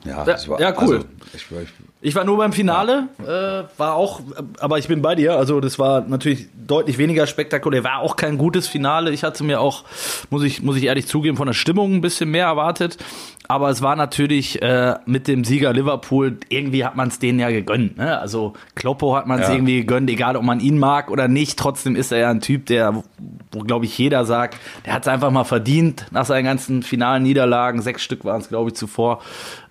[0.09, 0.97] Ja, war, ja, cool.
[0.97, 1.69] Also, ich, ich,
[2.01, 3.61] ich, war nur beim Finale, ja.
[3.61, 4.21] äh, war auch,
[4.59, 5.37] aber ich bin bei dir.
[5.37, 7.85] Also das war natürlich deutlich weniger spektakulär.
[7.85, 9.11] War auch kein gutes Finale.
[9.11, 9.85] Ich hatte mir auch,
[10.31, 12.97] muss ich muss ich ehrlich zugeben, von der Stimmung ein bisschen mehr erwartet.
[13.51, 17.51] Aber es war natürlich äh, mit dem Sieger Liverpool irgendwie hat man es denen ja
[17.51, 17.97] gegönnt.
[17.97, 18.19] Ne?
[18.19, 19.55] Also Kloppo hat man es ja.
[19.55, 21.59] irgendwie gegönnt, egal ob man ihn mag oder nicht.
[21.59, 23.03] Trotzdem ist er ja ein Typ, der,
[23.51, 27.23] wo glaube ich jeder sagt, der hat es einfach mal verdient nach seinen ganzen finalen
[27.23, 27.81] Niederlagen.
[27.81, 29.23] Sechs Stück waren es glaube ich zuvor.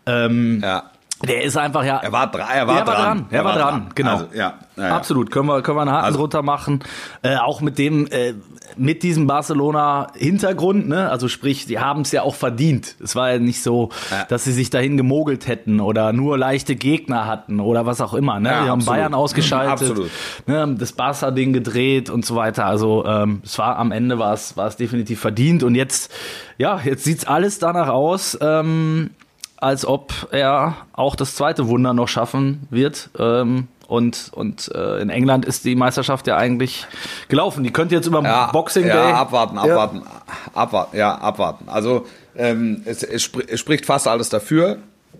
[0.07, 0.83] Ähm, ja.
[1.25, 1.97] Der ist einfach ja.
[1.97, 2.47] Er war, dran.
[2.47, 2.95] er war, dran.
[2.95, 3.25] dran.
[3.31, 3.89] Er, war, dran, dran.
[3.95, 4.11] genau.
[4.11, 5.31] Also, ja, ja, Absolut.
[5.31, 6.83] Können wir, können wir einen Haken also, drunter machen.
[7.23, 8.35] Äh, auch mit dem, äh,
[8.75, 11.09] mit diesem Barcelona-Hintergrund, ne?
[11.09, 12.95] Also sprich, die haben es ja auch verdient.
[13.03, 14.25] Es war ja nicht so, ja.
[14.25, 18.39] dass sie sich dahin gemogelt hätten oder nur leichte Gegner hatten oder was auch immer.
[18.39, 18.49] Ne?
[18.49, 18.97] Ja, die haben absolut.
[18.97, 20.11] Bayern ausgeschaltet, absolut.
[20.45, 20.75] Ne?
[20.77, 22.65] das Barca-Ding gedreht und so weiter.
[22.67, 25.63] Also ähm, es war am Ende war es, war es definitiv verdient.
[25.63, 26.13] Und jetzt,
[26.59, 28.37] ja, jetzt sieht's alles danach aus.
[28.39, 29.09] Ähm,
[29.57, 33.09] als ob er auch das zweite Wunder noch schaffen wird.
[33.19, 36.85] Ähm, und und äh, in England ist die Meisterschaft ja eigentlich
[37.29, 37.63] gelaufen.
[37.63, 38.91] Die könnte jetzt über ja, Boxing Day.
[38.91, 40.51] Ja, abwarten, abwarten, ja.
[40.53, 41.69] abwarten, ja, abwarten.
[41.69, 44.77] Also ähm, es, es, spr es, spricht fast alles dafür.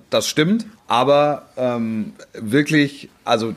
[0.10, 3.54] Das stimmt, aber ähm, wirklich, also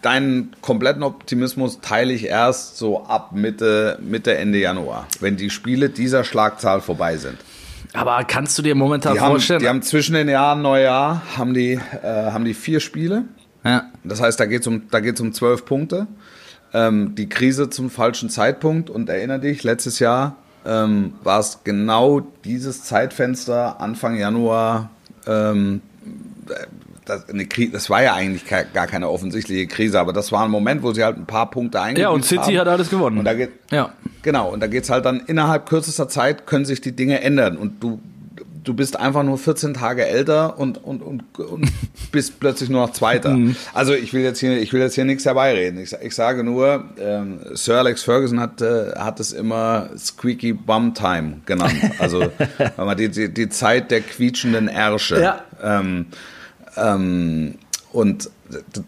[0.00, 5.90] deinen kompletten Optimismus teile ich erst so ab Mitte, Mitte, Ende Januar, wenn die Spiele
[5.90, 7.36] dieser Schlagzahl vorbei sind.
[7.92, 9.58] Aber kannst du dir momentan die vorstellen?
[9.58, 13.24] Haben, die haben zwischen den Jahren Neujahr haben die, äh, haben die vier Spiele.
[13.64, 13.90] Ja.
[14.04, 16.06] Das heißt, da geht es um, da geht's um zwölf Punkte.
[16.72, 18.90] Ähm, die Krise zum falschen Zeitpunkt.
[18.90, 24.90] Und erinnere dich, letztes Jahr ähm, war es genau dieses Zeitfenster, Anfang Januar,
[25.26, 25.82] ähm,
[27.10, 30.50] das, eine Krise, das war ja eigentlich gar keine offensichtliche Krise, aber das war ein
[30.50, 32.12] Moment, wo sie halt ein paar Punkte eingebracht haben.
[32.12, 32.58] Ja, und City haben.
[32.58, 33.18] hat alles gewonnen.
[33.18, 33.92] Und da geht, ja.
[34.22, 37.56] Genau, und da geht es halt dann innerhalb kürzester Zeit können sich die Dinge ändern
[37.56, 38.00] und du
[38.64, 41.70] du bist einfach nur 14 Tage älter und, und, und, und
[42.12, 43.30] bist plötzlich nur noch Zweiter.
[43.30, 43.56] Mhm.
[43.72, 45.80] Also ich will jetzt hier, ich will jetzt hier nichts herbeireden.
[45.80, 50.94] Ich, ich sage nur, ähm, Sir Alex Ferguson hat, äh, hat es immer Squeaky Bum
[50.94, 51.74] Time genannt.
[51.98, 52.30] Also
[52.98, 55.20] die, die, die Zeit der quietschenden Ärsche.
[55.20, 55.44] Ja.
[55.62, 56.06] Ähm,
[56.76, 57.56] ähm,
[57.92, 58.30] und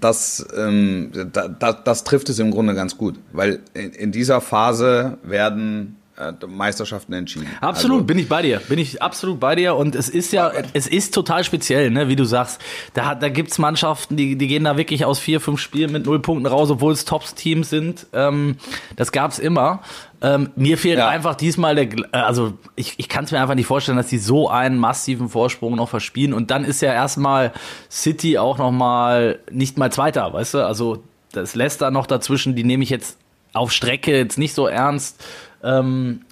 [0.00, 5.18] das, ähm, da, das trifft es im Grunde ganz gut, weil in, in dieser Phase
[5.22, 5.96] werden
[6.46, 7.46] Meisterschaften entschieden.
[7.60, 8.58] Absolut, Also, bin ich bei dir.
[8.68, 9.74] Bin ich absolut bei dir.
[9.76, 12.60] Und es ist ja, es ist total speziell, ne, wie du sagst.
[12.94, 16.06] Da, hat- da gibt's Mannschaften, die, die gehen da wirklich aus vier, fünf Spielen mit
[16.06, 18.06] null Punkten raus, obwohl es Tops-Teams sind.
[18.12, 18.56] Ähm,
[18.96, 19.80] das gab's immer.
[20.20, 21.08] Ähm, mir fehlt Ja.
[21.08, 24.18] einfach diesmal der, äh, also ich, ich kann es mir einfach nicht vorstellen, dass die
[24.18, 26.32] so einen massiven Vorsprung noch verspielen.
[26.32, 27.52] Und dann ist ja erstmal
[27.90, 30.58] City auch noch mal nicht mal Zweiter, weißt du?
[30.66, 33.18] Also das Leicester noch dazwischen, die nehme ich jetzt
[33.54, 35.24] auf Strecke jetzt nicht so ernst.
[35.62, 36.22] Ähm,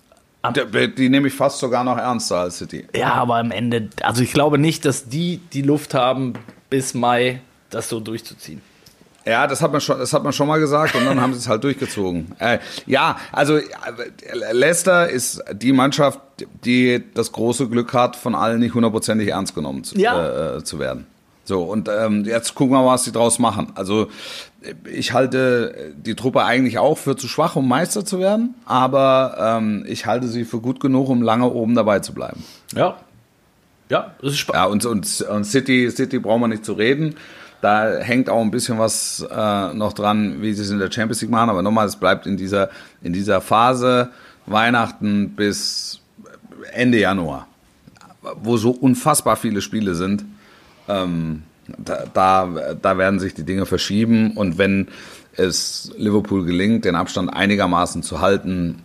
[0.72, 2.86] die, die nehme ich fast sogar noch ernster als City.
[2.94, 6.32] ja, aber am Ende, also ich glaube nicht, dass die die Luft haben,
[6.70, 8.62] bis Mai das so durchzuziehen.
[9.26, 11.40] Ja, das hat man schon, das hat man schon mal gesagt und dann haben sie
[11.40, 12.32] es halt durchgezogen.
[12.38, 13.64] Äh, ja, also äh,
[14.52, 16.18] Leicester ist die Mannschaft,
[16.64, 20.56] die das große Glück hat, von allen nicht hundertprozentig ernst genommen zu, Ja.
[20.56, 21.06] äh, zu werden.
[21.44, 23.72] So, und ähm, jetzt gucken wir mal, was sie draus machen.
[23.74, 24.08] Also
[24.84, 29.84] ich halte die Truppe eigentlich auch für zu schwach, um Meister zu werden, aber ähm,
[29.88, 32.44] ich halte sie für gut genug, um lange oben dabei zu bleiben.
[32.74, 32.96] Ja.
[33.88, 34.64] Ja, das ist spannend.
[34.64, 37.16] Ja, und, und, und City, City brauchen wir nicht zu reden.
[37.60, 41.20] Da hängt auch ein bisschen was äh, noch dran, wie sie es in der Champions
[41.20, 41.50] League machen.
[41.50, 42.70] Aber nochmal, es bleibt in dieser,
[43.02, 44.10] in dieser Phase
[44.46, 46.00] Weihnachten bis
[46.72, 47.48] Ende Januar,
[48.42, 50.24] wo so unfassbar viele Spiele sind.
[50.88, 51.42] Ähm,
[51.78, 54.36] da, da, da werden sich die Dinge verschieben.
[54.36, 54.88] Und wenn
[55.36, 58.82] es Liverpool gelingt, den Abstand einigermaßen zu halten,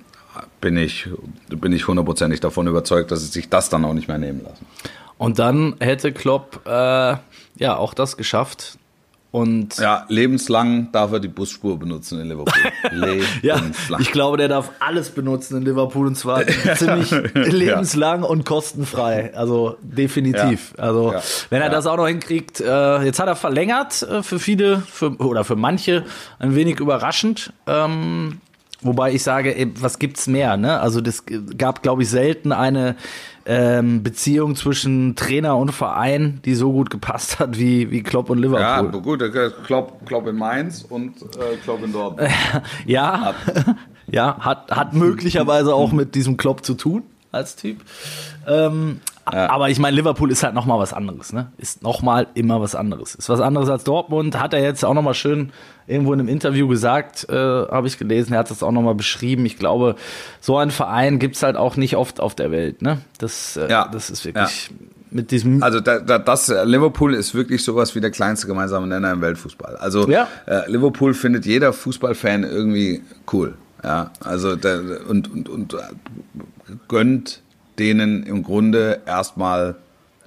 [0.61, 1.07] bin ich,
[1.49, 4.65] bin ich hundertprozentig davon überzeugt, dass sie sich das dann auch nicht mehr nehmen lassen.
[5.17, 7.15] Und dann hätte Klopp äh,
[7.57, 8.77] ja auch das geschafft.
[9.35, 12.53] Und Ja, lebenslang darf er die Busspur benutzen in Liverpool.
[13.41, 13.61] Ja,
[13.99, 19.33] ich glaube, der darf alles benutzen in Liverpool und zwar ziemlich lebenslang und kostenfrei.
[19.35, 20.73] Also definitiv.
[20.77, 20.83] Ja.
[20.83, 21.21] Also Ja.
[21.49, 21.73] wenn er Ja.
[21.73, 25.57] das auch noch hinkriegt, äh, jetzt hat er verlängert äh, für viele für, oder für
[25.57, 26.05] manche
[26.39, 27.51] ein wenig überraschend.
[27.67, 28.39] Ähm,
[28.81, 30.55] wobei ich sage, ey, was gibt's mehr?
[30.55, 30.79] Ne?
[30.79, 31.23] Also das
[31.57, 32.95] gab, glaube ich, selten eine
[33.45, 38.39] ähm, Beziehung zwischen Trainer und Verein, die so gut gepasst hat wie wie Klopp und
[38.39, 38.61] Liverpool.
[38.61, 39.23] ja, gut,
[39.65, 42.29] Klopp, Klopp in Mainz und äh, Klopp in Dortmund.
[42.85, 43.35] Ja,
[44.07, 47.81] ja, hat, hat möglicherweise auch mit diesem Klopp zu tun als Typ.
[48.47, 49.49] Ähm, Ja.
[49.49, 51.51] Aber ich meine, Liverpool ist halt nochmal was anderes, ne?
[51.57, 53.15] Ist nochmal immer was anderes.
[53.15, 54.39] Ist was anderes als Dortmund.
[54.39, 55.51] Hat er jetzt auch nochmal schön
[55.87, 58.33] irgendwo in einem Interview gesagt, äh, habe ich gelesen.
[58.33, 59.45] Er hat das auch nochmal beschrieben.
[59.45, 59.95] Ich glaube,
[60.41, 62.99] so einen Verein gibt's halt auch nicht oft auf der Welt, ne?
[63.17, 63.87] Das, äh, Ja.
[63.91, 64.69] das ist wirklich
[65.09, 65.63] mit diesem.
[65.63, 69.21] Also da, da, das äh, Liverpool ist wirklich sowas wie der kleinste gemeinsame Nenner im
[69.21, 69.77] Weltfußball.
[69.77, 70.27] Also Ja.
[70.45, 73.01] äh, Liverpool findet jeder Fußballfan irgendwie
[73.33, 73.55] cool.
[73.83, 75.77] Ja, also da, und, und, und äh,
[76.87, 77.41] gönnt
[77.79, 79.75] denen im Grunde erstmal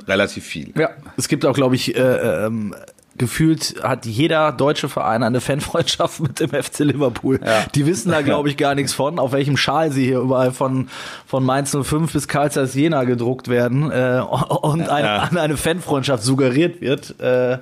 [0.06, 0.72] relativ viel.
[0.78, 2.00] Ja, es gibt auch, glaube ich, äh,
[2.46, 2.74] ähm,
[3.16, 7.40] gefühlt hat jeder deutsche Verein eine Fanfreundschaft mit dem FC Liverpool.
[7.44, 7.64] Ja.
[7.74, 10.88] Die wissen da, glaube ich, gar nichts von, auf welchem Schal sie hier überall von,
[11.26, 14.22] von Mainz 05 bis Karl Zeiss Jena gedruckt werden äh,
[14.62, 15.16] und eine, Ja.
[15.22, 17.18] an eine Fanfreundschaft suggeriert wird.
[17.20, 17.54] Äh,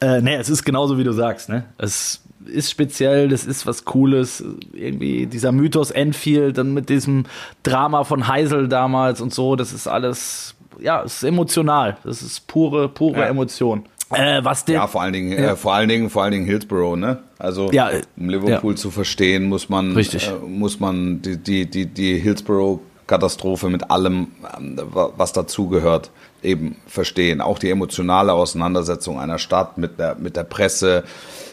[0.00, 1.48] äh, nee, es ist genauso, wie du sagst.
[1.50, 1.64] Ne?
[1.78, 4.42] Es ist speziell, das ist was Cooles.
[4.72, 7.24] Irgendwie dieser Mythos Enfield, dann mit diesem
[7.62, 11.96] Drama von Heisel damals und so, das ist alles, ja, es ist emotional.
[12.04, 13.26] Das ist pure, pure Ja.
[13.26, 13.84] Emotion.
[14.14, 15.52] Äh, was der, Ja, vor allen Dingen, Ja.
[15.52, 17.18] äh, vor allen Dingen, vor allen Dingen Hillsborough, ne?
[17.38, 18.76] Also Ja, äh, um Liverpool ja.
[18.76, 20.28] zu verstehen, muss man, Richtig.
[20.28, 26.10] Äh, muss man die, die, die, die Hillsborough-Katastrophe mit allem, ähm, wa- was dazugehört,
[26.42, 27.40] eben verstehen.
[27.40, 31.04] Auch die emotionale Auseinandersetzung einer Stadt mit der, mit der Presse,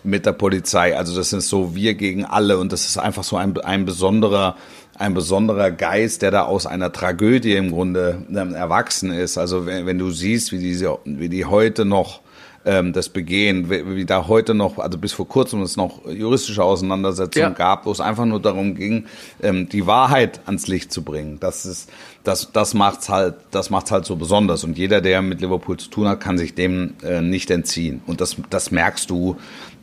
[0.04, 0.98] mit der Polizei.
[0.98, 4.56] Also das ist so wir gegen alle und das ist einfach so ein, ein besonderer,
[4.98, 9.38] ein besonderer Geist, der da aus einer Tragödie im Grunde ähm, erwachsen ist.
[9.38, 12.22] Also wenn, wenn du siehst, wie diese, wie die heute noch
[12.66, 16.64] ähm, das Begehen, wie, wie da heute noch, also bis vor kurzem es noch juristische
[16.64, 17.50] Auseinandersetzungen Ja.
[17.50, 19.06] gab, wo es einfach nur darum ging,
[19.42, 21.40] ähm, die Wahrheit ans Licht zu bringen.
[21.40, 21.90] Das ist,
[22.24, 24.64] das, das macht's halt, das macht's halt so besonders.
[24.64, 28.02] Und jeder, der mit Liverpool zu tun hat, kann sich dem äh, nicht entziehen.
[28.08, 29.36] Und das, das merkst du,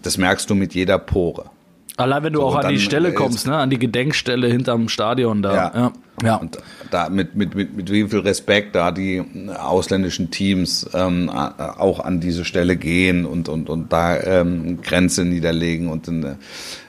[0.02, 1.46] das merkst du mit jeder Pore.
[1.96, 4.88] allein wenn du So, auch an die Stelle ist- kommst, ne, an die Gedenkstelle hinterm
[4.88, 5.54] Stadion da.
[5.54, 5.72] Ja.
[5.74, 5.92] ja.
[6.24, 6.36] ja.
[6.36, 6.56] Und
[6.90, 9.22] da mit, mit, mit, mit wie viel Respekt da die
[9.58, 15.26] ausländischen Teams ähm, äh, auch an diese Stelle gehen und, und, und da ähm, Grenze
[15.26, 16.36] niederlegen und äh,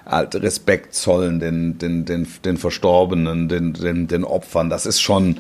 [0.06, 4.70] Respekt zollen den, den, den, den Verstorbenen, den, den, den Opfern.
[4.70, 5.38] Das ist schon,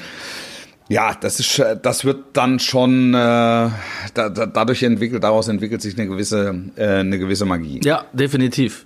[0.91, 3.71] ja, das ist, äh, das wird dann schon, äh, da,
[4.13, 7.79] da, dadurch entwickelt, daraus entwickelt sich eine gewisse, äh, eine gewisse Magie.
[7.83, 8.85] Ja, definitiv.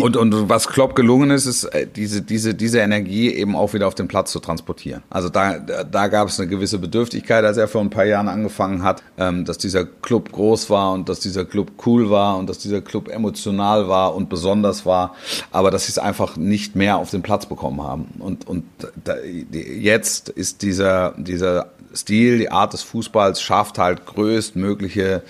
[0.00, 3.86] Und, und was Klopp gelungen ist, ist äh, diese, diese, diese Energie eben auch wieder
[3.86, 5.02] auf den Platz zu transportieren.
[5.10, 8.82] Also da, da gab es eine gewisse Bedürftigkeit, als er vor ein paar Jahren angefangen
[8.82, 12.58] hat, ähm, dass dieser Club groß war und dass dieser Club cool war und dass
[12.58, 15.14] dieser Club emotional war und besonders war,
[15.50, 18.06] aber dass sie es einfach nicht mehr auf den Platz bekommen haben.
[18.18, 18.64] Und, und
[19.04, 25.22] da, jetzt ist dieser, dieser Stil, die Art des Fußballs schafft halt größtmögliche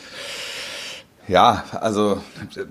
[1.28, 2.20] ja, also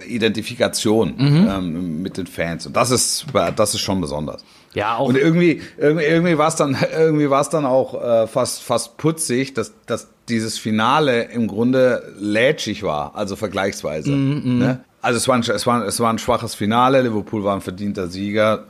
[0.07, 1.47] Identifikation mhm.
[1.49, 2.65] ähm, mit den Fans.
[2.65, 4.43] Und das ist, das ist schon besonders.
[4.73, 5.07] Ja, auch.
[5.07, 8.97] Und irgendwie, irgendwie, irgendwie war es dann, irgendwie war es dann auch äh, fast, fast
[8.97, 14.11] putzig, dass, dass dieses Finale im Grunde lätschig war, also vergleichsweise.
[14.11, 14.83] Mhm, ne?
[15.01, 18.07] Also es war, ein, es, war, es war ein schwaches Finale, Liverpool war ein verdienter
[18.07, 18.63] Sieger,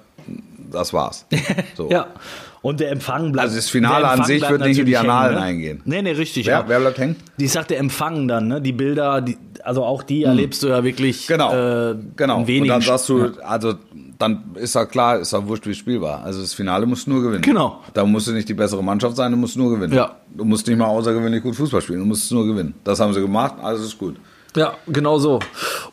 [0.71, 1.25] das war's.
[1.75, 1.89] So.
[1.89, 2.07] ja.
[2.65, 3.49] Und der Empfang bleibt.
[3.49, 5.41] Also das Finale an sich wird nicht in die Annalen ne?
[5.41, 5.81] eingehen.
[5.85, 6.47] Nee, nee, richtig.
[6.47, 6.63] Wer, ja.
[6.67, 7.15] wer bleibt hängen?
[7.37, 8.59] Die sagt der Empfang dann, ne?
[8.59, 10.29] Die Bilder, die, also auch die hm.
[10.29, 12.39] erlebst du ja wirklich genau, äh, genau.
[12.39, 13.75] in wenigen Und dann sagst du, also
[14.17, 16.23] dann ist ja klar, ist ja wurscht, wie spielbar.
[16.23, 17.43] Also das Finale musst du nur gewinnen.
[17.43, 17.83] Genau.
[17.93, 19.93] Da musst du nicht die bessere Mannschaft sein, du musst nur gewinnen.
[19.93, 20.15] Ja.
[20.35, 22.73] Du musst nicht mal außergewöhnlich gut Fußball spielen, du musst nur gewinnen.
[22.83, 24.15] Das haben sie gemacht, alles ist gut.
[24.55, 25.39] Ja, genau so.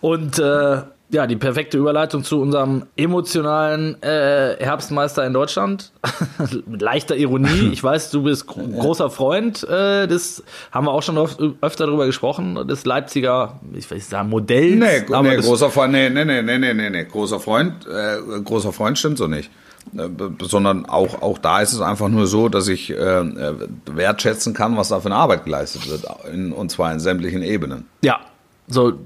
[0.00, 0.78] Und äh,
[1.12, 5.92] ja, die perfekte Überleitung zu unserem emotionalen äh, Herbstmeister in Deutschland.
[6.66, 7.50] Mit leichter Ironie.
[7.72, 11.18] Ich weiß, du bist gro großer Freund äh, des, haben wir auch schon
[11.60, 14.76] öfter darüber gesprochen, des Leipziger, ich weiß nicht sagen, Modells.
[14.76, 18.98] Nee, nee großer Freund, nee, nee, nee, nee, nee, nee, großer Freund, äh, großer Freund
[18.98, 19.50] stimmt so nicht.
[19.96, 20.08] Äh,
[20.42, 23.24] sondern auch, auch da ist es einfach nur so, dass ich äh,
[23.86, 27.86] wertschätzen kann, was da für eine Arbeit geleistet wird, in, und zwar in sämtlichen Ebenen.
[28.02, 28.20] Ja,
[28.68, 28.98] so,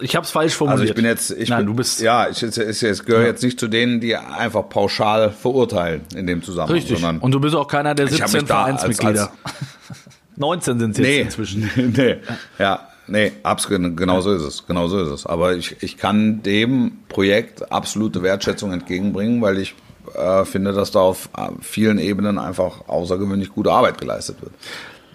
[0.00, 0.80] ich habe es falsch formuliert.
[0.80, 3.22] Also ich bin jetzt, ich Nein, bin, du bist ja, ich, ich, ich, ich gehöre
[3.22, 3.28] ja.
[3.28, 6.76] jetzt nicht zu denen, die einfach pauschal verurteilen in dem Zusammenhang.
[6.76, 6.98] Richtig.
[6.98, 9.30] Sondern Und du bist auch keiner der 17 Vereinsmitglieder.
[9.44, 11.70] Als, als 19 sind es jetzt nee, inzwischen.
[11.96, 12.16] nee,
[12.58, 15.26] ja, nee, absolut, genau so ist es, genau so ist es.
[15.26, 19.74] Aber ich, ich kann dem Projekt absolute Wertschätzung entgegenbringen, weil ich
[20.14, 24.52] äh, finde, dass da auf äh, vielen Ebenen einfach außergewöhnlich gute Arbeit geleistet wird.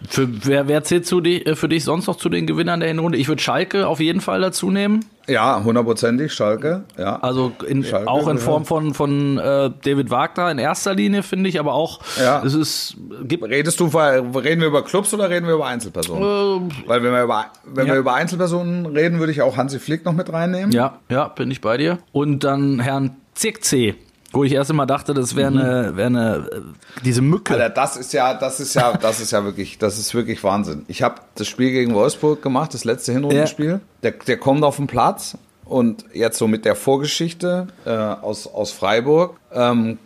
[0.08, 2.90] Für, wer, wer zählt zu die, äh, für dich sonst noch zu den Gewinnern der
[2.90, 3.18] Hinrunde?
[3.18, 5.06] Ich würde Schalke auf jeden Fall dazu nehmen.
[5.28, 6.84] Ja, hundertprozentig Schalke.
[6.98, 7.18] Ja.
[7.20, 11.50] Also in, Schalke, auch in Form von, von äh, David Wagner in erster Linie, finde
[11.50, 12.44] ich, aber auch ja.
[12.46, 12.98] es ist.
[13.24, 16.70] Gibt Redest du, reden wir über Clubs oder reden wir über Einzelpersonen?
[16.70, 17.94] Äh, Weil wenn wir über, wenn ja.
[17.94, 20.72] wir über Einzelpersonen reden, würde ich auch Hansi Flick noch mit reinnehmen.
[20.72, 22.00] Ja, ja, bin ich bei dir.
[22.12, 23.96] Und dann Herrn Zirkzee.
[24.38, 26.62] Wo ich erst immer dachte, das wäre eine, wär eine, äh,
[27.04, 27.54] diese Mücke.
[27.54, 30.86] Alter, das ist ja, das ist ja, das ist ja wirklich, das ist wirklich Wahnsinn.
[30.88, 33.72] Ich habe das Spiel gegen Wolfsburg gemacht, das letzte Hinrundenspiel.
[33.72, 33.80] Ja.
[34.04, 38.72] Der, der kommt auf den Platz und jetzt so mit der Vorgeschichte äh, aus, aus
[38.72, 39.98] Freiburg ähm,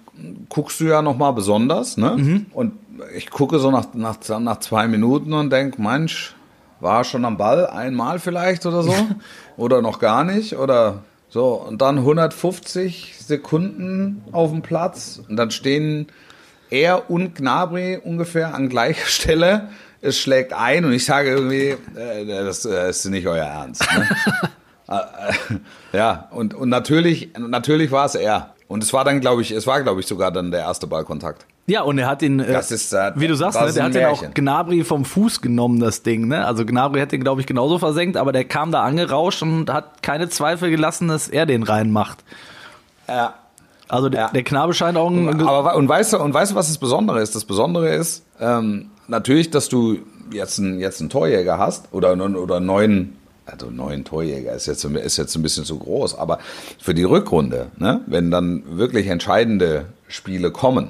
[0.47, 2.15] guckst du ja nochmal besonders, ne?
[2.17, 2.45] Mhm.
[2.53, 2.71] Und
[3.17, 6.35] ich gucke so nach, nach, nach zwei Minuten und denk, Mensch,
[6.79, 8.93] war schon am Ball einmal vielleicht oder so?
[9.57, 10.57] oder noch gar nicht?
[10.57, 10.99] Oder
[11.31, 16.07] so, und dann 150 Sekunden auf dem Platz und dann stehen
[16.69, 19.69] er und Gnabry ungefähr an gleicher Stelle.
[20.01, 23.81] Es schlägt ein und ich sage irgendwie, äh, das, das ist nicht euer Ernst.
[23.95, 24.09] Ne?
[24.89, 24.95] Äh,
[25.29, 28.55] äh, ja, und, und natürlich, natürlich war es er.
[28.67, 31.45] Und es war dann, glaube ich, es war, glaube ich, sogar dann der erste Ballkontakt.
[31.67, 34.05] Ja, und er hat ihn, äh, ist, äh, wie du sagst, ne, der hat den
[34.05, 36.27] auch Gnabry vom Fuß genommen, das Ding.
[36.27, 36.45] Ne?
[36.45, 40.01] Also Gnabry hätte ihn, glaube ich, genauso versenkt, aber der kam da angerauscht und hat
[40.01, 42.23] keine Zweifel gelassen, dass er den reinmacht.
[43.07, 43.35] Ja.
[43.87, 44.27] Also der, ja.
[44.29, 45.41] der Knabe scheint auch ein...
[45.41, 47.35] Aber, und, weißt du, und weißt du, was das Besondere ist?
[47.35, 49.99] Das Besondere ist ähm, natürlich, dass du
[50.31, 54.85] jetzt einen, jetzt einen Torjäger hast oder, oder einen neuen also neuen Torjäger ist jetzt,
[54.85, 56.39] ist jetzt ein bisschen zu groß, aber
[56.79, 60.89] für die Rückrunde, ne, wenn dann wirklich entscheidende Spiele kommen,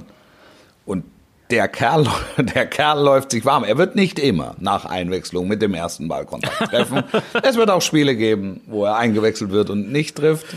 [1.51, 3.63] der Kerl, der Kerl läuft sich warm.
[3.63, 7.03] Er wird nicht immer nach Einwechslung mit dem ersten Ballkontakt treffen.
[7.43, 10.47] es wird auch Spiele geben, wo er eingewechselt wird und nicht trifft.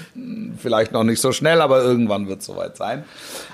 [0.59, 3.05] Vielleicht noch nicht so schnell, aber irgendwann wird es soweit sein.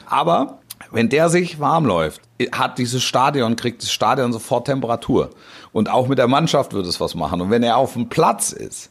[0.06, 0.58] Aber
[0.90, 2.20] wenn der sich warm läuft,
[2.52, 5.30] hat dieses Stadion, kriegt das Stadion sofort Temperatur.
[5.72, 7.40] Und auch mit der Mannschaft wird es was machen.
[7.40, 8.90] Und wenn er auf dem Platz ist,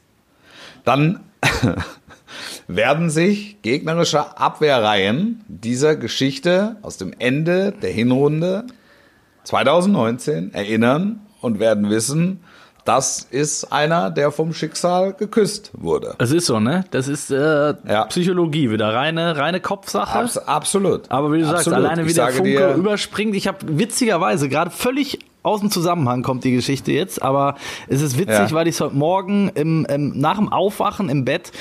[0.85, 1.19] dann
[2.67, 8.65] werden sich gegnerische Abwehrreihen dieser Geschichte aus dem Ende der Hinrunde
[9.43, 12.41] 2019 erinnern und werden wissen,
[12.85, 16.15] das ist einer, der vom Schicksal geküsst wurde.
[16.17, 16.85] Es ist so, ne?
[16.89, 18.05] Das ist äh, ja.
[18.05, 20.17] Psychologie wieder, reine, reine Kopfsache.
[20.17, 21.11] Abs absolut.
[21.11, 21.65] Aber wie du absolut.
[21.65, 23.35] sagst, alleine wie ich der Funke überspringt.
[23.35, 27.55] Ich habe witzigerweise gerade völlig aus dem Zusammenhang kommt die Geschichte jetzt, aber
[27.87, 28.51] es ist witzig, ja.
[28.51, 31.51] weil ich es heute Morgen im, im, nach dem Aufwachen im Bett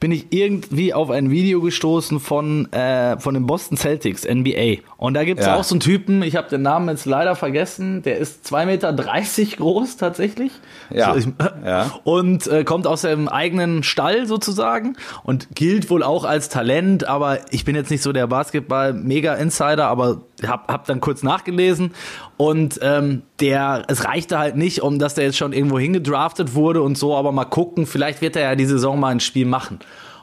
[0.00, 4.78] bin ich irgendwie auf ein Video gestoßen von, äh, von den Boston Celtics, NBA.
[4.96, 5.56] Und da gibt's Ja.
[5.56, 9.56] auch so einen Typen, ich habe den Namen jetzt leider vergessen, der ist 2,30 Meter
[9.58, 10.52] groß tatsächlich.
[10.88, 11.12] Ja.
[11.12, 11.26] So, ich,
[11.64, 11.90] Ja.
[12.04, 17.38] Und äh, kommt aus seinem eigenen Stall sozusagen und gilt wohl auch als Talent, aber
[17.50, 21.92] ich bin jetzt nicht so der Basketball-Mega-Insider, aber hab, hab dann kurz nachgelesen
[22.36, 26.82] und ähm, der, es reichte halt nicht, um dass der jetzt schon irgendwo hingedraftet wurde
[26.82, 29.80] und so, aber mal gucken, vielleicht wird er ja die Saison mal ein Spiel machen.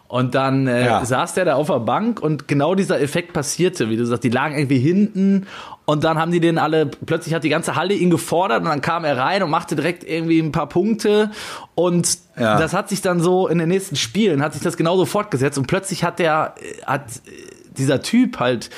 [0.10, 1.04] Und dann äh, Ja.
[1.06, 4.30] saß der da auf der Bank und genau dieser Effekt passierte, wie du sagst, die
[4.30, 5.48] lagen irgendwie hinten
[5.84, 8.80] und dann haben die den alle, plötzlich hat die ganze Halle ihn gefordert und dann
[8.80, 11.32] kam er rein und machte direkt irgendwie ein paar Punkte
[11.76, 12.58] und Ja.
[12.58, 15.68] das hat sich dann so in den nächsten Spielen, hat sich das genauso fortgesetzt und
[15.68, 17.32] plötzlich hat der, äh, hat äh,
[17.78, 18.70] dieser Typ halt,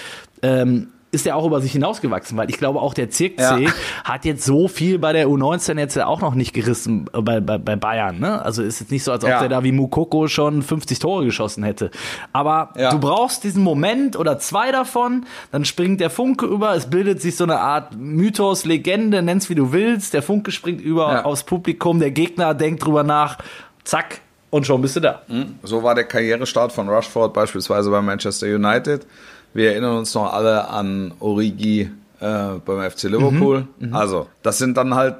[0.41, 3.71] ähm, ist er auch über sich hinausgewachsen, weil ich glaube auch der Zirkzee Ja.
[4.03, 7.39] hat jetzt so viel bei der U19 jetzt ja auch noch nicht gerissen äh, bei,
[7.39, 8.19] bei, bei Bayern.
[8.19, 8.39] Ne?
[8.43, 9.39] Also ist jetzt nicht so, als ob Ja.
[9.39, 11.89] der da wie Mukoko schon 50 Tore geschossen hätte.
[12.31, 12.91] Aber Ja.
[12.91, 17.35] du brauchst diesen Moment oder zwei davon, dann springt der Funke über, es bildet sich
[17.37, 21.99] so eine Art Mythos, Legende, nenn's wie du willst, der Funke springt über aufs Publikum,
[21.99, 23.39] der Gegner denkt drüber nach,
[23.83, 25.21] zack, und schon bist du da.
[25.63, 29.05] So war der Karrierestart von Rushford beispielsweise bei Manchester United.
[29.53, 31.89] Wir erinnern uns noch alle an Origi
[32.19, 33.67] äh, beim FC Liverpool.
[33.91, 35.15] Also, das sind dann halt,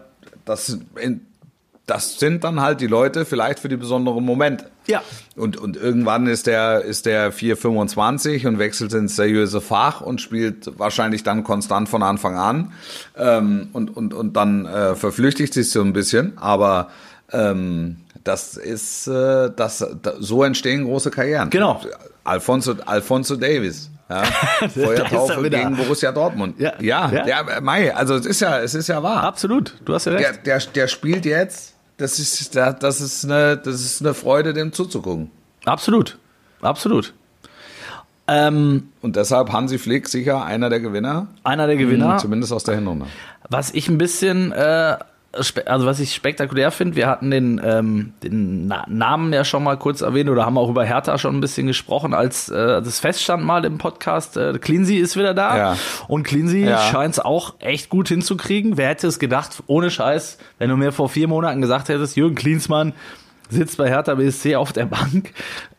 [0.45, 1.21] das, in,
[1.85, 4.65] das sind dann halt die Leute vielleicht für die besonderen Momente.
[4.85, 5.01] Ja.
[5.35, 10.79] Und, und irgendwann ist der, ist der 4,25 und wechselt ins seriöse Fach und spielt
[10.79, 12.73] wahrscheinlich dann konstant von Anfang an.
[13.17, 16.37] Ähm, und, und, und dann äh, verflüchtigt sich so ein bisschen.
[16.37, 16.89] Aber
[17.31, 21.49] ähm, das ist, äh, das, da, so entstehen große Karrieren.
[21.49, 21.81] Genau.
[22.23, 23.89] Alfonso, Alfonso Davis.
[24.09, 24.23] Ja,
[24.61, 26.59] er Feuertaufe gegen Borussia Dortmund.
[26.59, 26.73] Ja.
[26.79, 27.23] ja, Ja.
[27.23, 29.23] Der, Mai, also es ist ja, es ist ja wahr.
[29.23, 30.45] Absolut, du hast ja Der, recht.
[30.45, 31.75] der, der spielt jetzt.
[31.97, 35.29] Das ist, da- das ist eine, das ist eine Freude, dem zuzugucken.
[35.65, 36.17] Absolut,
[36.61, 37.13] absolut.
[38.27, 41.27] Ähm, Und deshalb Hansi Flick sicher einer der Gewinner.
[41.43, 42.13] einer der Gewinner.
[42.13, 43.07] Hm, Zumindest aus der Hinrunde.
[43.49, 44.97] Was ich ein bisschen, äh,
[45.65, 49.77] also was ich spektakulär finde, wir hatten den, ähm, den Na Namen ja schon mal
[49.77, 53.43] kurz erwähnt oder haben auch über Hertha schon ein bisschen gesprochen, als äh, das feststand
[53.43, 54.37] mal im Podcast.
[54.37, 55.77] Äh, Cleansy ist wieder da Ja.
[56.07, 56.79] und Cleansy Ja.
[56.79, 58.77] scheint es auch echt gut hinzukriegen.
[58.77, 62.35] Wer hätte es gedacht, ohne Scheiß, wenn du mir vor vier Monaten gesagt hättest, Jürgen
[62.35, 62.93] Klinsmann
[63.49, 65.33] sitzt bei Hertha BSC auf der Bank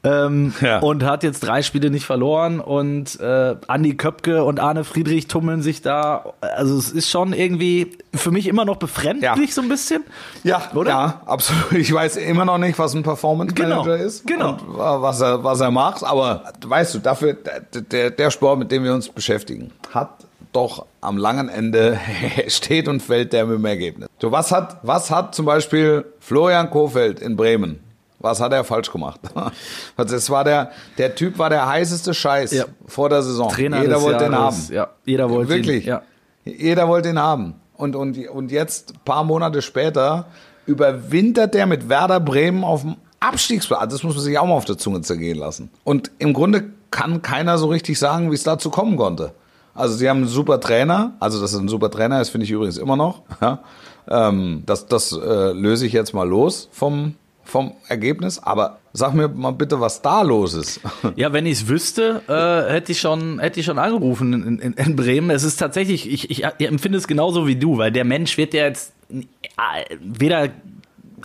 [0.05, 0.81] ähm, Ja.
[0.81, 5.63] und hat jetzt drei Spiele nicht verloren und äh, Andi Köpke und Arne Friedrich tummeln
[5.63, 6.25] sich da.
[6.41, 9.37] Also es ist schon irgendwie für mich immer noch befremdlich Ja.
[9.49, 10.03] so ein bisschen.
[10.45, 10.91] Ja, Oder?
[10.91, 11.73] Ja, absolut.
[11.73, 14.27] Ich weiß immer noch nicht, was ein Performance Genau, Manager ist.
[14.27, 14.51] genau.
[14.53, 16.03] Und was er, was er macht.
[16.05, 17.37] Aber weißt du, dafür,
[17.75, 20.11] der, der Sport, mit dem wir uns beschäftigen, hat
[20.53, 21.99] doch am langen Ende
[22.49, 24.09] steht und fällt der mit dem Ergebnis.
[24.21, 27.81] So, was hat, was hat zum Beispiel Florian Kofeld in Bremen?
[28.19, 29.21] Was hat er falsch gemacht?
[29.97, 32.65] Das war der, der Typ war der heißeste Scheiß Ja.
[32.87, 33.49] vor der Saison.
[33.51, 34.43] Trainer Jeder wollte den haben.
[34.55, 34.69] Jahres.
[34.71, 35.85] Ja, jeder wollte Wirklich.
[35.85, 35.89] ihn.
[35.89, 36.03] Ja.
[36.45, 37.55] Jeder wollte ihn haben.
[37.77, 40.27] Und, und, und jetzt, ein paar Monate später,
[40.67, 43.91] überwintert der mit Werder Bremen auf dem Abstiegsplatz.
[43.93, 45.71] Das muss man sich auch mal auf der Zunge zergehen lassen.
[45.85, 49.33] Und im Grunde kann keiner so richtig sagen, wie es dazu kommen konnte.
[49.75, 51.15] Also sie haben einen super Trainer.
[51.21, 53.23] Also dass es ein super Trainer ist, finde ich übrigens immer noch.
[53.41, 53.61] Ja.
[54.09, 57.15] Ähm, das das äh, löse ich jetzt mal los vom,
[57.45, 58.39] vom Ergebnis.
[58.43, 60.81] Aber sag mir mal bitte, was da los ist.
[61.17, 64.73] Ja, wenn ich es wüsste, äh, hätte ich schon, hätte ich schon angerufen in, in,
[64.73, 65.31] in Bremen.
[65.31, 68.55] Es ist tatsächlich, ich, ich, ich empfinde es genauso wie du, weil der Mensch wird
[68.55, 70.49] ja jetzt äh, weder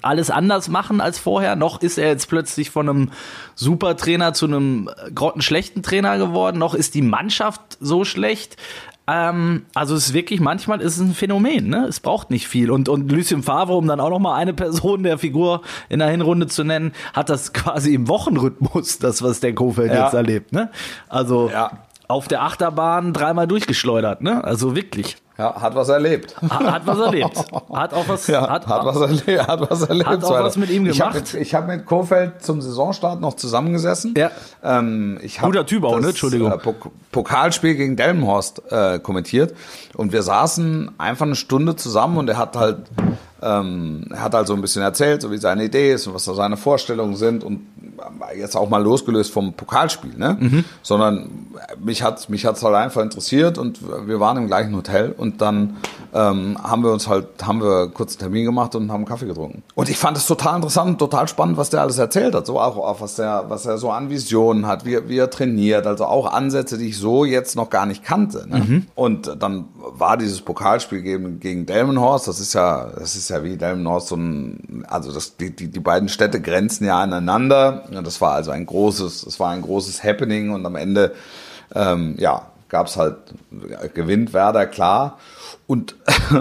[0.01, 3.11] alles anders machen als vorher, noch ist er jetzt plötzlich von einem
[3.55, 8.57] Supertrainer zu einem grottenschlechten Trainer geworden, noch ist die Mannschaft so schlecht.
[9.07, 11.85] Ähm, also es ist wirklich, manchmal ist es ein Phänomen, ne?
[11.87, 12.71] Es braucht nicht viel.
[12.71, 16.47] Und, und Lucien Favre, um dann auch nochmal eine Person der Figur in der Hinrunde
[16.47, 20.05] zu nennen, hat das quasi im Wochenrhythmus, das, was der Kofeld Ja.
[20.05, 20.71] jetzt erlebt, ne?
[21.07, 21.83] Also Ja.
[22.07, 24.43] auf der Achterbahn dreimal durchgeschleudert, ne?
[24.43, 25.17] Also wirklich.
[25.37, 26.33] Ja, hat was erlebt.
[26.41, 27.37] Hat, hat was erlebt.
[27.73, 29.47] Hat auch was, Ja, hat, hat, was erlebt.
[29.47, 30.43] Hat, was erlebt Hat auch Zweiter.
[30.45, 31.33] was mit ihm Ich habe gemacht.
[31.33, 34.13] mit, ich hab mit Kofeld zum Saisonstart noch zusammengesessen.
[34.17, 34.31] Ja.
[34.63, 36.07] Ähm, ich Guter Typ auch, ne?
[36.07, 36.51] Entschuldigung.
[36.53, 39.53] Äh, Pok Pokalspiel gegen Delmenhorst äh, kommentiert.
[39.95, 42.77] Und wir saßen einfach eine Stunde zusammen und er hat halt,
[43.41, 46.25] ähm, er hat halt so ein bisschen erzählt, so wie seine Idee ist und was
[46.25, 47.67] da seine Vorstellungen sind und
[48.37, 50.37] jetzt auch mal losgelöst vom Pokalspiel, ne?
[50.39, 50.63] Mhm.
[50.81, 51.29] Sondern
[51.79, 55.77] mich hat mich hat's halt einfach interessiert und wir waren im gleichen Hotel und dann
[56.15, 59.25] ähm, haben wir uns halt, haben wir kurz einen Termin gemacht und haben einen Kaffee
[59.25, 59.63] getrunken.
[59.75, 62.45] Und ich fand es total interessant, total spannend, was der alles erzählt hat.
[62.45, 65.85] So auch, auch was der, was er so an Visionen hat, wie, wie er trainiert.
[65.85, 68.47] Also auch Ansätze, die ich so jetzt noch gar nicht kannte.
[68.47, 68.59] Ne?
[68.59, 68.87] Mhm.
[68.95, 72.29] Und dann war dieses Pokalspiel gegen, gegen Delmenhorst.
[72.29, 75.79] Das ist ja, das ist ja wie Delmenhorst so ein, also das, die, die, die
[75.81, 77.83] beiden Städte grenzen ja aneinander.
[77.91, 81.11] Ja, das war also ein großes, das war ein großes Happening und am Ende,
[81.75, 83.17] ähm, ja, gab's halt,
[83.93, 85.19] gewinnt Werder, klar.
[85.67, 85.95] Und,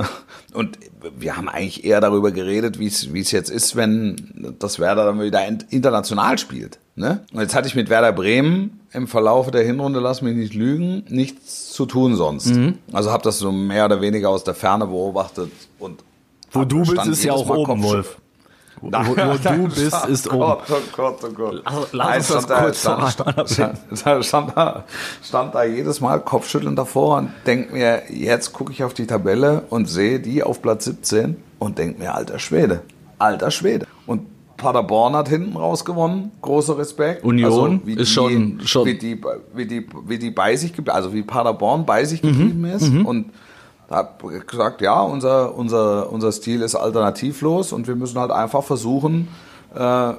[0.55, 0.79] und
[1.17, 5.21] wir haben eigentlich eher darüber geredet, wie es es jetzt ist, wenn das Werder dann
[5.21, 6.79] wieder international spielt.
[6.97, 7.25] Ne?
[7.33, 11.05] Und jetzt hatte ich mit Werder Bremen im Verlauf der Hinrunde, lass mich nicht lügen,
[11.09, 12.55] nichts zu tun sonst.
[12.55, 12.79] Mhm.
[12.93, 16.05] Also habe das so mehr oder weniger aus der Ferne beobachtet und
[16.53, 18.17] Wo du bist, ist ja auch Mal oben, Kopfschü- Wolf.
[18.81, 20.41] Wo, wo, wo du bist, ist oh oben.
[20.47, 21.63] Gott, oh Gott, oh Gott.
[21.65, 24.85] Also, lass uns das stand da- kurz stand, stand, stand, stand, da,
[25.23, 29.63] stand da jedes Mal kopfschüttelnd davor und denk mir, jetzt gucke ich auf die Tabelle
[29.71, 32.83] und sehe die auf Platz 17 und denk mir, alter Schwede,
[33.19, 33.87] alter Schwede.
[34.07, 34.23] Und
[34.57, 37.25] Paderborn hat hinten raus gewonnen, großer Respekt.
[37.25, 39.21] Union wie ist schon- schon- Wie die,
[39.55, 42.89] wie, die, wie die bei sich, geblieben- also wie Paderborn bei Mhm, sich geblieben ist
[42.89, 43.31] und
[43.91, 49.29] habe gesagt, ja, unser, unser, unser Stil ist alternativlos und wir müssen halt einfach versuchen,
[49.75, 50.13] äh,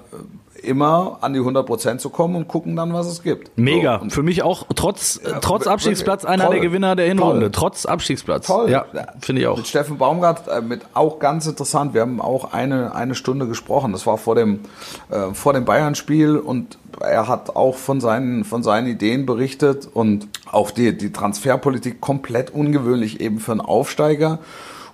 [0.66, 3.58] immer an die 100% zu kommen und gucken dann, was es gibt.
[3.58, 4.00] Mega.
[4.04, 6.56] So, Für mich auch trotz, äh, trotz Abstiegsplatz einer toll.
[6.56, 7.52] der Gewinner der Hinrunde.
[7.52, 7.52] Toll.
[7.52, 8.48] Trotz Abstiegsplatz.
[8.48, 8.70] Toll.
[8.70, 8.86] Ja,
[9.20, 9.58] finde ich auch.
[9.58, 11.94] Mit Steffen Baumgart, äh, mit auch ganz interessant.
[11.94, 13.92] Wir haben auch eine, eine Stunde gesprochen.
[13.92, 14.62] Das war vor dem,
[15.10, 20.28] äh, vor dem Bayern-Spiel und er hat auch von seinen, von seinen Ideen berichtet und
[20.52, 24.40] auch die, die Transferpolitik komplett ungewöhnlich eben für einen Aufsteiger.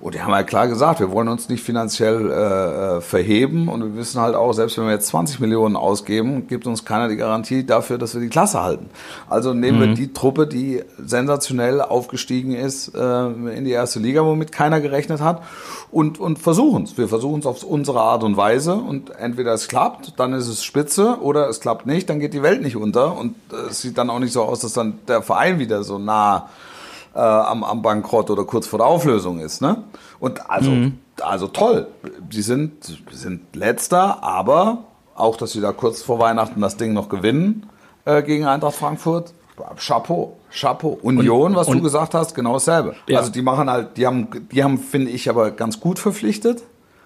[0.01, 3.67] Und die haben halt klar gesagt, wir wollen uns nicht finanziell äh, äh, verheben.
[3.67, 7.07] Und wir wissen halt auch, selbst wenn wir jetzt 20 Millionen ausgeben, gibt uns keiner
[7.07, 8.89] die Garantie dafür, dass wir die Klasse halten.
[9.29, 14.51] Also nehmen wir die Truppe, die sensationell aufgestiegen ist äh, in die erste Liga, womit
[14.51, 15.43] keiner gerechnet hat.
[15.91, 16.97] Und, und versuchen es.
[16.97, 18.73] Wir versuchen es auf unsere Art und Weise.
[18.73, 21.19] Und entweder es klappt, dann ist es spitze.
[21.21, 23.15] Oder es klappt nicht, dann geht die Welt nicht unter.
[23.17, 25.99] Und äh, es sieht dann auch nicht so aus, dass dann der Verein wieder so
[25.99, 26.49] nah
[27.13, 29.61] äh, am, am Bankrott oder kurz vor der Auflösung ist.
[29.61, 29.83] Ne?
[30.19, 30.71] Und also,
[31.21, 31.87] also toll.
[32.29, 34.85] Die sind, sind letzter, aber
[35.15, 37.67] auch, dass sie da kurz vor Weihnachten das Ding noch gewinnen
[38.05, 39.33] äh, gegen Eintracht Frankfurt.
[39.77, 40.97] Chapeau, Chapeau.
[41.03, 42.95] Union, was du und- gesagt hast, genau dasselbe.
[43.07, 43.19] Ja.
[43.19, 46.63] Also die machen halt, die haben, die haben, finde ich, aber ganz gut verpflichtet.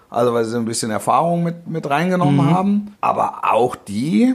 [0.08, 2.94] Also weil sie ein bisschen Erfahrung mit, mit reingenommen haben.
[3.00, 4.34] Aber auch die,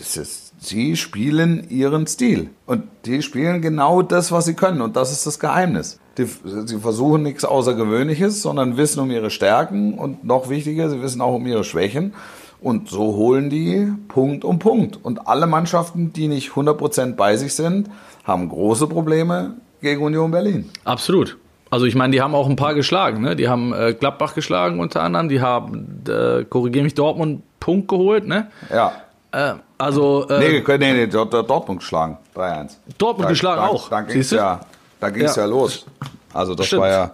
[0.00, 2.50] es ist, sie spielen ihren Stil.
[2.66, 4.80] Und die spielen genau das, was sie können.
[4.80, 5.98] Und das ist das Geheimnis.
[6.16, 11.20] Die, sie versuchen nichts Außergewöhnliches, sondern wissen um ihre Stärken und noch wichtiger, sie wissen
[11.20, 12.14] auch um ihre Schwächen.
[12.60, 14.98] Und so holen die Punkt um Punkt.
[15.02, 17.88] Und alle Mannschaften, die nicht 100% bei sich sind,
[18.24, 20.68] haben große Probleme gegen Union Berlin.
[20.84, 21.38] Absolut.
[21.70, 23.22] Also ich meine, die haben auch ein paar geschlagen.
[23.22, 23.36] Ne?
[23.36, 25.28] Die haben äh, Gladbach geschlagen unter anderem.
[25.28, 28.26] Die haben, äh, korrigiere mich, Dortmund Punkt geholt.
[28.26, 28.48] Ne?
[28.70, 28.92] Ja.
[29.30, 32.18] Äh, also äh, Nee, nee, nee, Dort- Dort- Dortmund geschlagen.
[32.34, 32.76] 3-1.
[32.98, 33.88] Dortmund Da- geschlagen da, auch.
[33.88, 34.60] Da ging es ja,
[35.00, 35.42] da ging's Ja.
[35.42, 35.48] ja.
[35.48, 35.86] los.
[36.34, 36.82] Also das Stimmt.
[36.82, 37.10] war ja.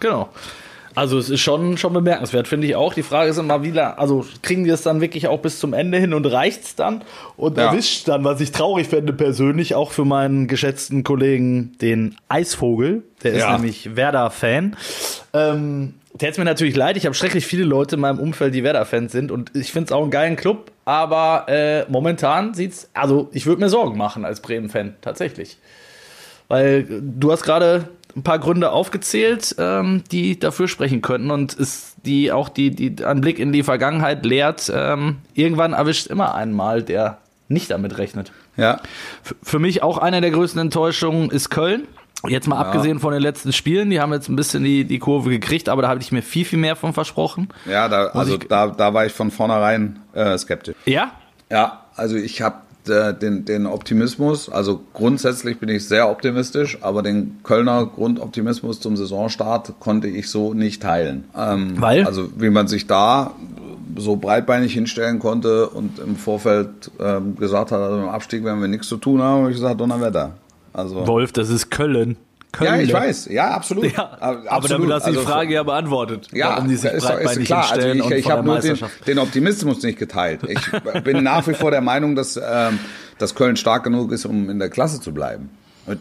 [0.00, 0.28] Genau.
[0.94, 2.94] Also es ist schon, schon bemerkenswert, finde ich auch.
[2.94, 5.98] Die Frage ist immer wieder, also kriegen die es dann wirklich auch bis zum Ende
[5.98, 7.02] hin und reicht's dann?
[7.36, 7.66] Und Ja.
[7.66, 13.32] erwischt dann, was ich traurig fände persönlich, auch für meinen geschätzten Kollegen, den Eisvogel, der
[13.32, 13.52] ist Ja.
[13.52, 14.76] nämlich Werder-Fan.
[15.32, 19.10] Ähm, der mir natürlich leid, ich habe schrecklich viele Leute in meinem Umfeld, die Werder-Fans
[19.10, 23.46] sind und ich finde es auch einen geilen Club, aber äh, momentan sieht's, also ich
[23.46, 25.58] würde mir Sorgen machen als Bremen-Fan, tatsächlich.
[26.46, 31.54] Weil äh, du hast gerade ein paar Gründe aufgezählt, ähm, die dafür sprechen könnten und
[31.54, 36.34] ist die auch die, die ein Blick in die Vergangenheit lehrt, ähm, irgendwann erwischt immer
[36.34, 38.32] einen mal, der nicht damit rechnet.
[38.56, 38.80] Ja.
[39.24, 41.88] F für mich auch eine der größten Enttäuschungen ist Köln.
[42.26, 45.28] Jetzt mal abgesehen von den letzten Spielen, die haben jetzt ein bisschen die, die Kurve
[45.28, 47.48] gekriegt, aber da habe ich mir viel, viel mehr von versprochen.
[47.66, 50.74] Ja, da, also ich- da, da war ich von vornherein äh, skeptisch.
[50.86, 51.10] Ja?
[51.50, 52.56] Ja, also ich habe
[52.88, 59.74] den, den Optimismus, also grundsätzlich bin ich sehr optimistisch, aber den Kölner Grundoptimismus zum Saisonstart
[59.80, 61.24] konnte ich so nicht teilen.
[61.36, 62.06] Ähm, Weil?
[62.06, 63.32] Also wie man sich da
[63.96, 68.68] so breitbeinig hinstellen konnte und im Vorfeld ähm, gesagt hat, also im Abstieg werden wir
[68.68, 70.32] nichts zu tun haben, habe ich gesagt, Donnerwetter.
[70.72, 72.16] Also, Wolf, das ist Köln.
[72.56, 72.74] Köln.
[72.74, 73.92] ja, ich weiß, ja, absolut.
[73.92, 74.70] Ja, Ab- aber absolut.
[74.82, 77.70] damit hast du die Also, Frage ja beantwortet, Ja, warum die sich ist, ist klar.
[77.72, 80.40] Also ich, ich habe nur den, den Optimismus nicht geteilt.
[80.48, 80.60] Ich
[81.04, 82.78] bin nach wie vor der Meinung, dass, ähm,
[83.18, 85.50] dass Köln stark genug ist, um in der Klasse zu bleiben.
[85.86, 85.98] Und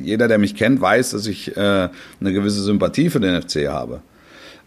[0.00, 4.00] jeder, der mich kennt, weiß, dass ich äh, eine gewisse Sympathie für den FC habe.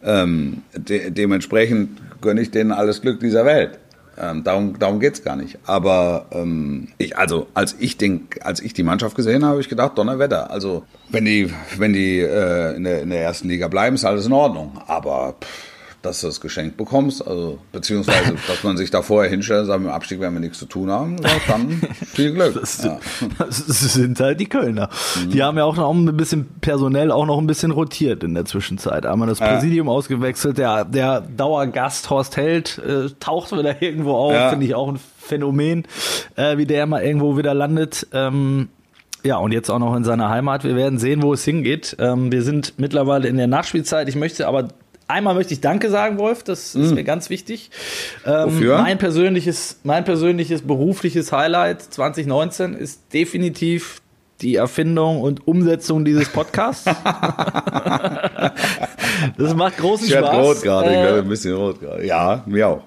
[0.03, 3.77] Ähm, de dementsprechend gönne ich denen alles Glück dieser Welt.
[4.21, 5.57] Ähm, darum darum geht's gar nicht.
[5.65, 9.69] Aber ähm, ich, also als ich den, als ich die Mannschaft gesehen habe, habe ich
[9.69, 10.51] gedacht, Donnerwetter.
[10.51, 14.27] Also wenn die, wenn die äh, in, der, in der ersten Liga bleiben, ist alles
[14.27, 14.79] in Ordnung.
[14.85, 15.70] Aber pff,
[16.01, 19.89] dass du das Geschenk bekommst, also beziehungsweise, dass man sich da vorher hinstellt, sagt, mit
[19.89, 21.81] dem Abstieg werden wir nichts zu tun haben, dann
[22.13, 22.55] viel Glück.
[22.59, 22.99] Das, ja.
[23.37, 24.89] das sind halt die Kölner.
[25.27, 28.45] Die haben ja auch noch ein bisschen personell auch noch ein bisschen rotiert in der
[28.45, 29.05] Zwischenzeit.
[29.05, 34.49] Einmal das Präsidium ausgewechselt, der, der Dauergast Horst Held äh, taucht wieder irgendwo auf, Ja.
[34.49, 35.85] finde ich auch ein Phänomen,
[36.35, 38.07] äh, wie der mal irgendwo wieder landet.
[38.13, 38.69] Ähm,
[39.23, 40.63] ja, und jetzt auch noch in seiner Heimat.
[40.63, 41.95] Wir werden sehen, wo es hingeht.
[41.99, 44.09] Ähm, wir sind mittlerweile in der Nachspielzeit.
[44.09, 44.69] Ich möchte aber
[45.11, 46.43] einmal möchte ich Danke sagen, Wolf.
[46.43, 47.69] Das ist mir ganz wichtig.
[48.25, 48.77] Ähm, Wofür?
[48.79, 54.01] Mein persönliches, mein persönliches berufliches Highlight 2019 ist definitiv
[54.41, 56.85] die Erfindung und Umsetzung dieses Podcasts.
[59.37, 60.45] das macht großen Ich werde Spaß.
[60.45, 62.05] rot gerade, ich Äh, ein bisschen rot gerade.
[62.05, 62.81] Ja, mir auch.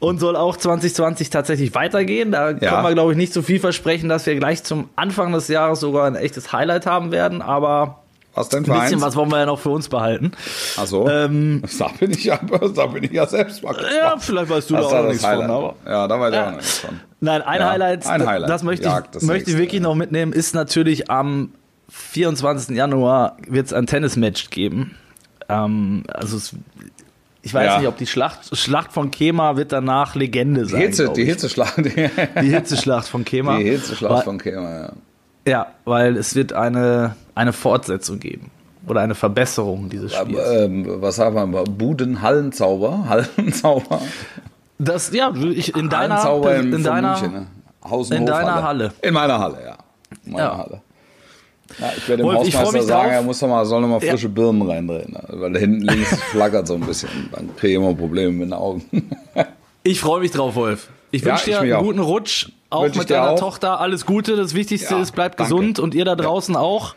[0.00, 2.30] und soll auch 2020 tatsächlich weitergehen.
[2.32, 2.54] Da Ja.
[2.56, 5.80] können wir, glaube ich, nicht so viel versprechen, dass wir gleich zum Anfang des Jahres
[5.80, 7.40] sogar ein echtes Highlight haben werden.
[7.40, 8.03] Aber
[8.34, 9.02] Was denn ein für bisschen eins?
[9.02, 10.32] was wollen wir ja noch für uns behalten.
[10.76, 11.08] Ach so.
[11.08, 12.38] Ähm, da bin ich ja,
[12.74, 13.94] da bin ich ja selbst mal gespannt.
[13.96, 15.30] Ja, vielleicht weißt du Das da auch nichts von.
[15.30, 15.50] Highlight.
[15.50, 16.42] Aber ja, da weiß ich Ja.
[16.42, 17.00] auch noch nichts von.
[17.20, 18.50] Nein, ein Ja, Highlight, ein Highlight.
[18.50, 21.52] das möchte ich, das möchte ich wirklich noch mitnehmen, ist natürlich am
[21.88, 22.76] 24.
[22.76, 24.96] Januar wird es ein Tennismatch geben.
[25.48, 26.54] Ähm, also es,
[27.42, 27.78] ich weiß Ja.
[27.78, 30.80] nicht, ob die Schlacht, Schlacht von Kema wird danach Legende sein.
[30.80, 31.24] Hitze, glaub die.
[31.24, 31.76] Hitzeschlacht.
[31.78, 32.10] Die,
[32.42, 33.58] die Hitzeschlacht von Kema.
[33.58, 34.92] die Hitzeschlacht Weil- von Kema, ja.
[35.46, 38.50] Ja, weil es wird eine, eine Fortsetzung geben.
[38.86, 40.38] Oder eine Verbesserung dieses Spiels.
[40.52, 41.64] Ähm, was haben wir?
[41.64, 43.06] Buden-Hallenzauber?
[43.08, 44.00] Hallenzauber?
[44.78, 48.16] Das, ja, ich, in deiner, Hallenzauber in, von deiner, München, ne?
[48.16, 48.92] In deiner Halle.
[49.02, 49.76] In meiner Halle, ja.
[50.26, 50.58] In meiner Ja.
[50.58, 50.80] Halle.
[51.78, 53.12] Ja, ich werde dem Wolf, Hausmeister sagen, drauf.
[53.12, 54.10] er muss doch mal, soll noch mal Ja.
[54.12, 55.12] frische Birnen reindrehen.
[55.12, 55.20] Ne?
[55.28, 57.08] Weil da hinten links flackert so ein bisschen.
[57.32, 58.84] Dann kriege ich immer Probleme mit den Augen.
[59.82, 60.88] Ich freue mich drauf, Wolf.
[61.10, 61.82] Ich Ja, wünsche ich dir einen auch.
[61.82, 63.38] guten Rutsch, auch Wünsch mit deiner auch.
[63.38, 63.80] Tochter.
[63.80, 64.36] Alles Gute.
[64.36, 65.52] Das Wichtigste Ja, ist, bleibt danke.
[65.54, 66.94] gesund und ihr da draußen auch.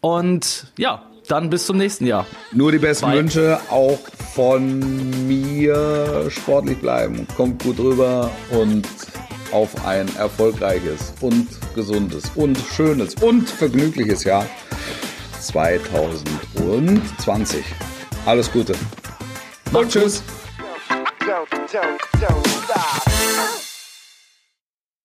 [0.00, 2.26] Und ja, dann bis zum nächsten Jahr.
[2.52, 3.18] Nur die besten Bye.
[3.18, 3.98] Wünsche auch
[4.34, 6.26] von mir.
[6.30, 7.26] Sportlich bleiben.
[7.36, 8.88] Kommt gut rüber und
[9.52, 14.46] auf ein erfolgreiches und gesundes und schönes und vergnügliches Jahr
[15.40, 17.64] 2020.
[18.24, 18.74] Alles Gute.
[19.72, 20.22] Und tschüss.
[21.22, 21.48] Stop.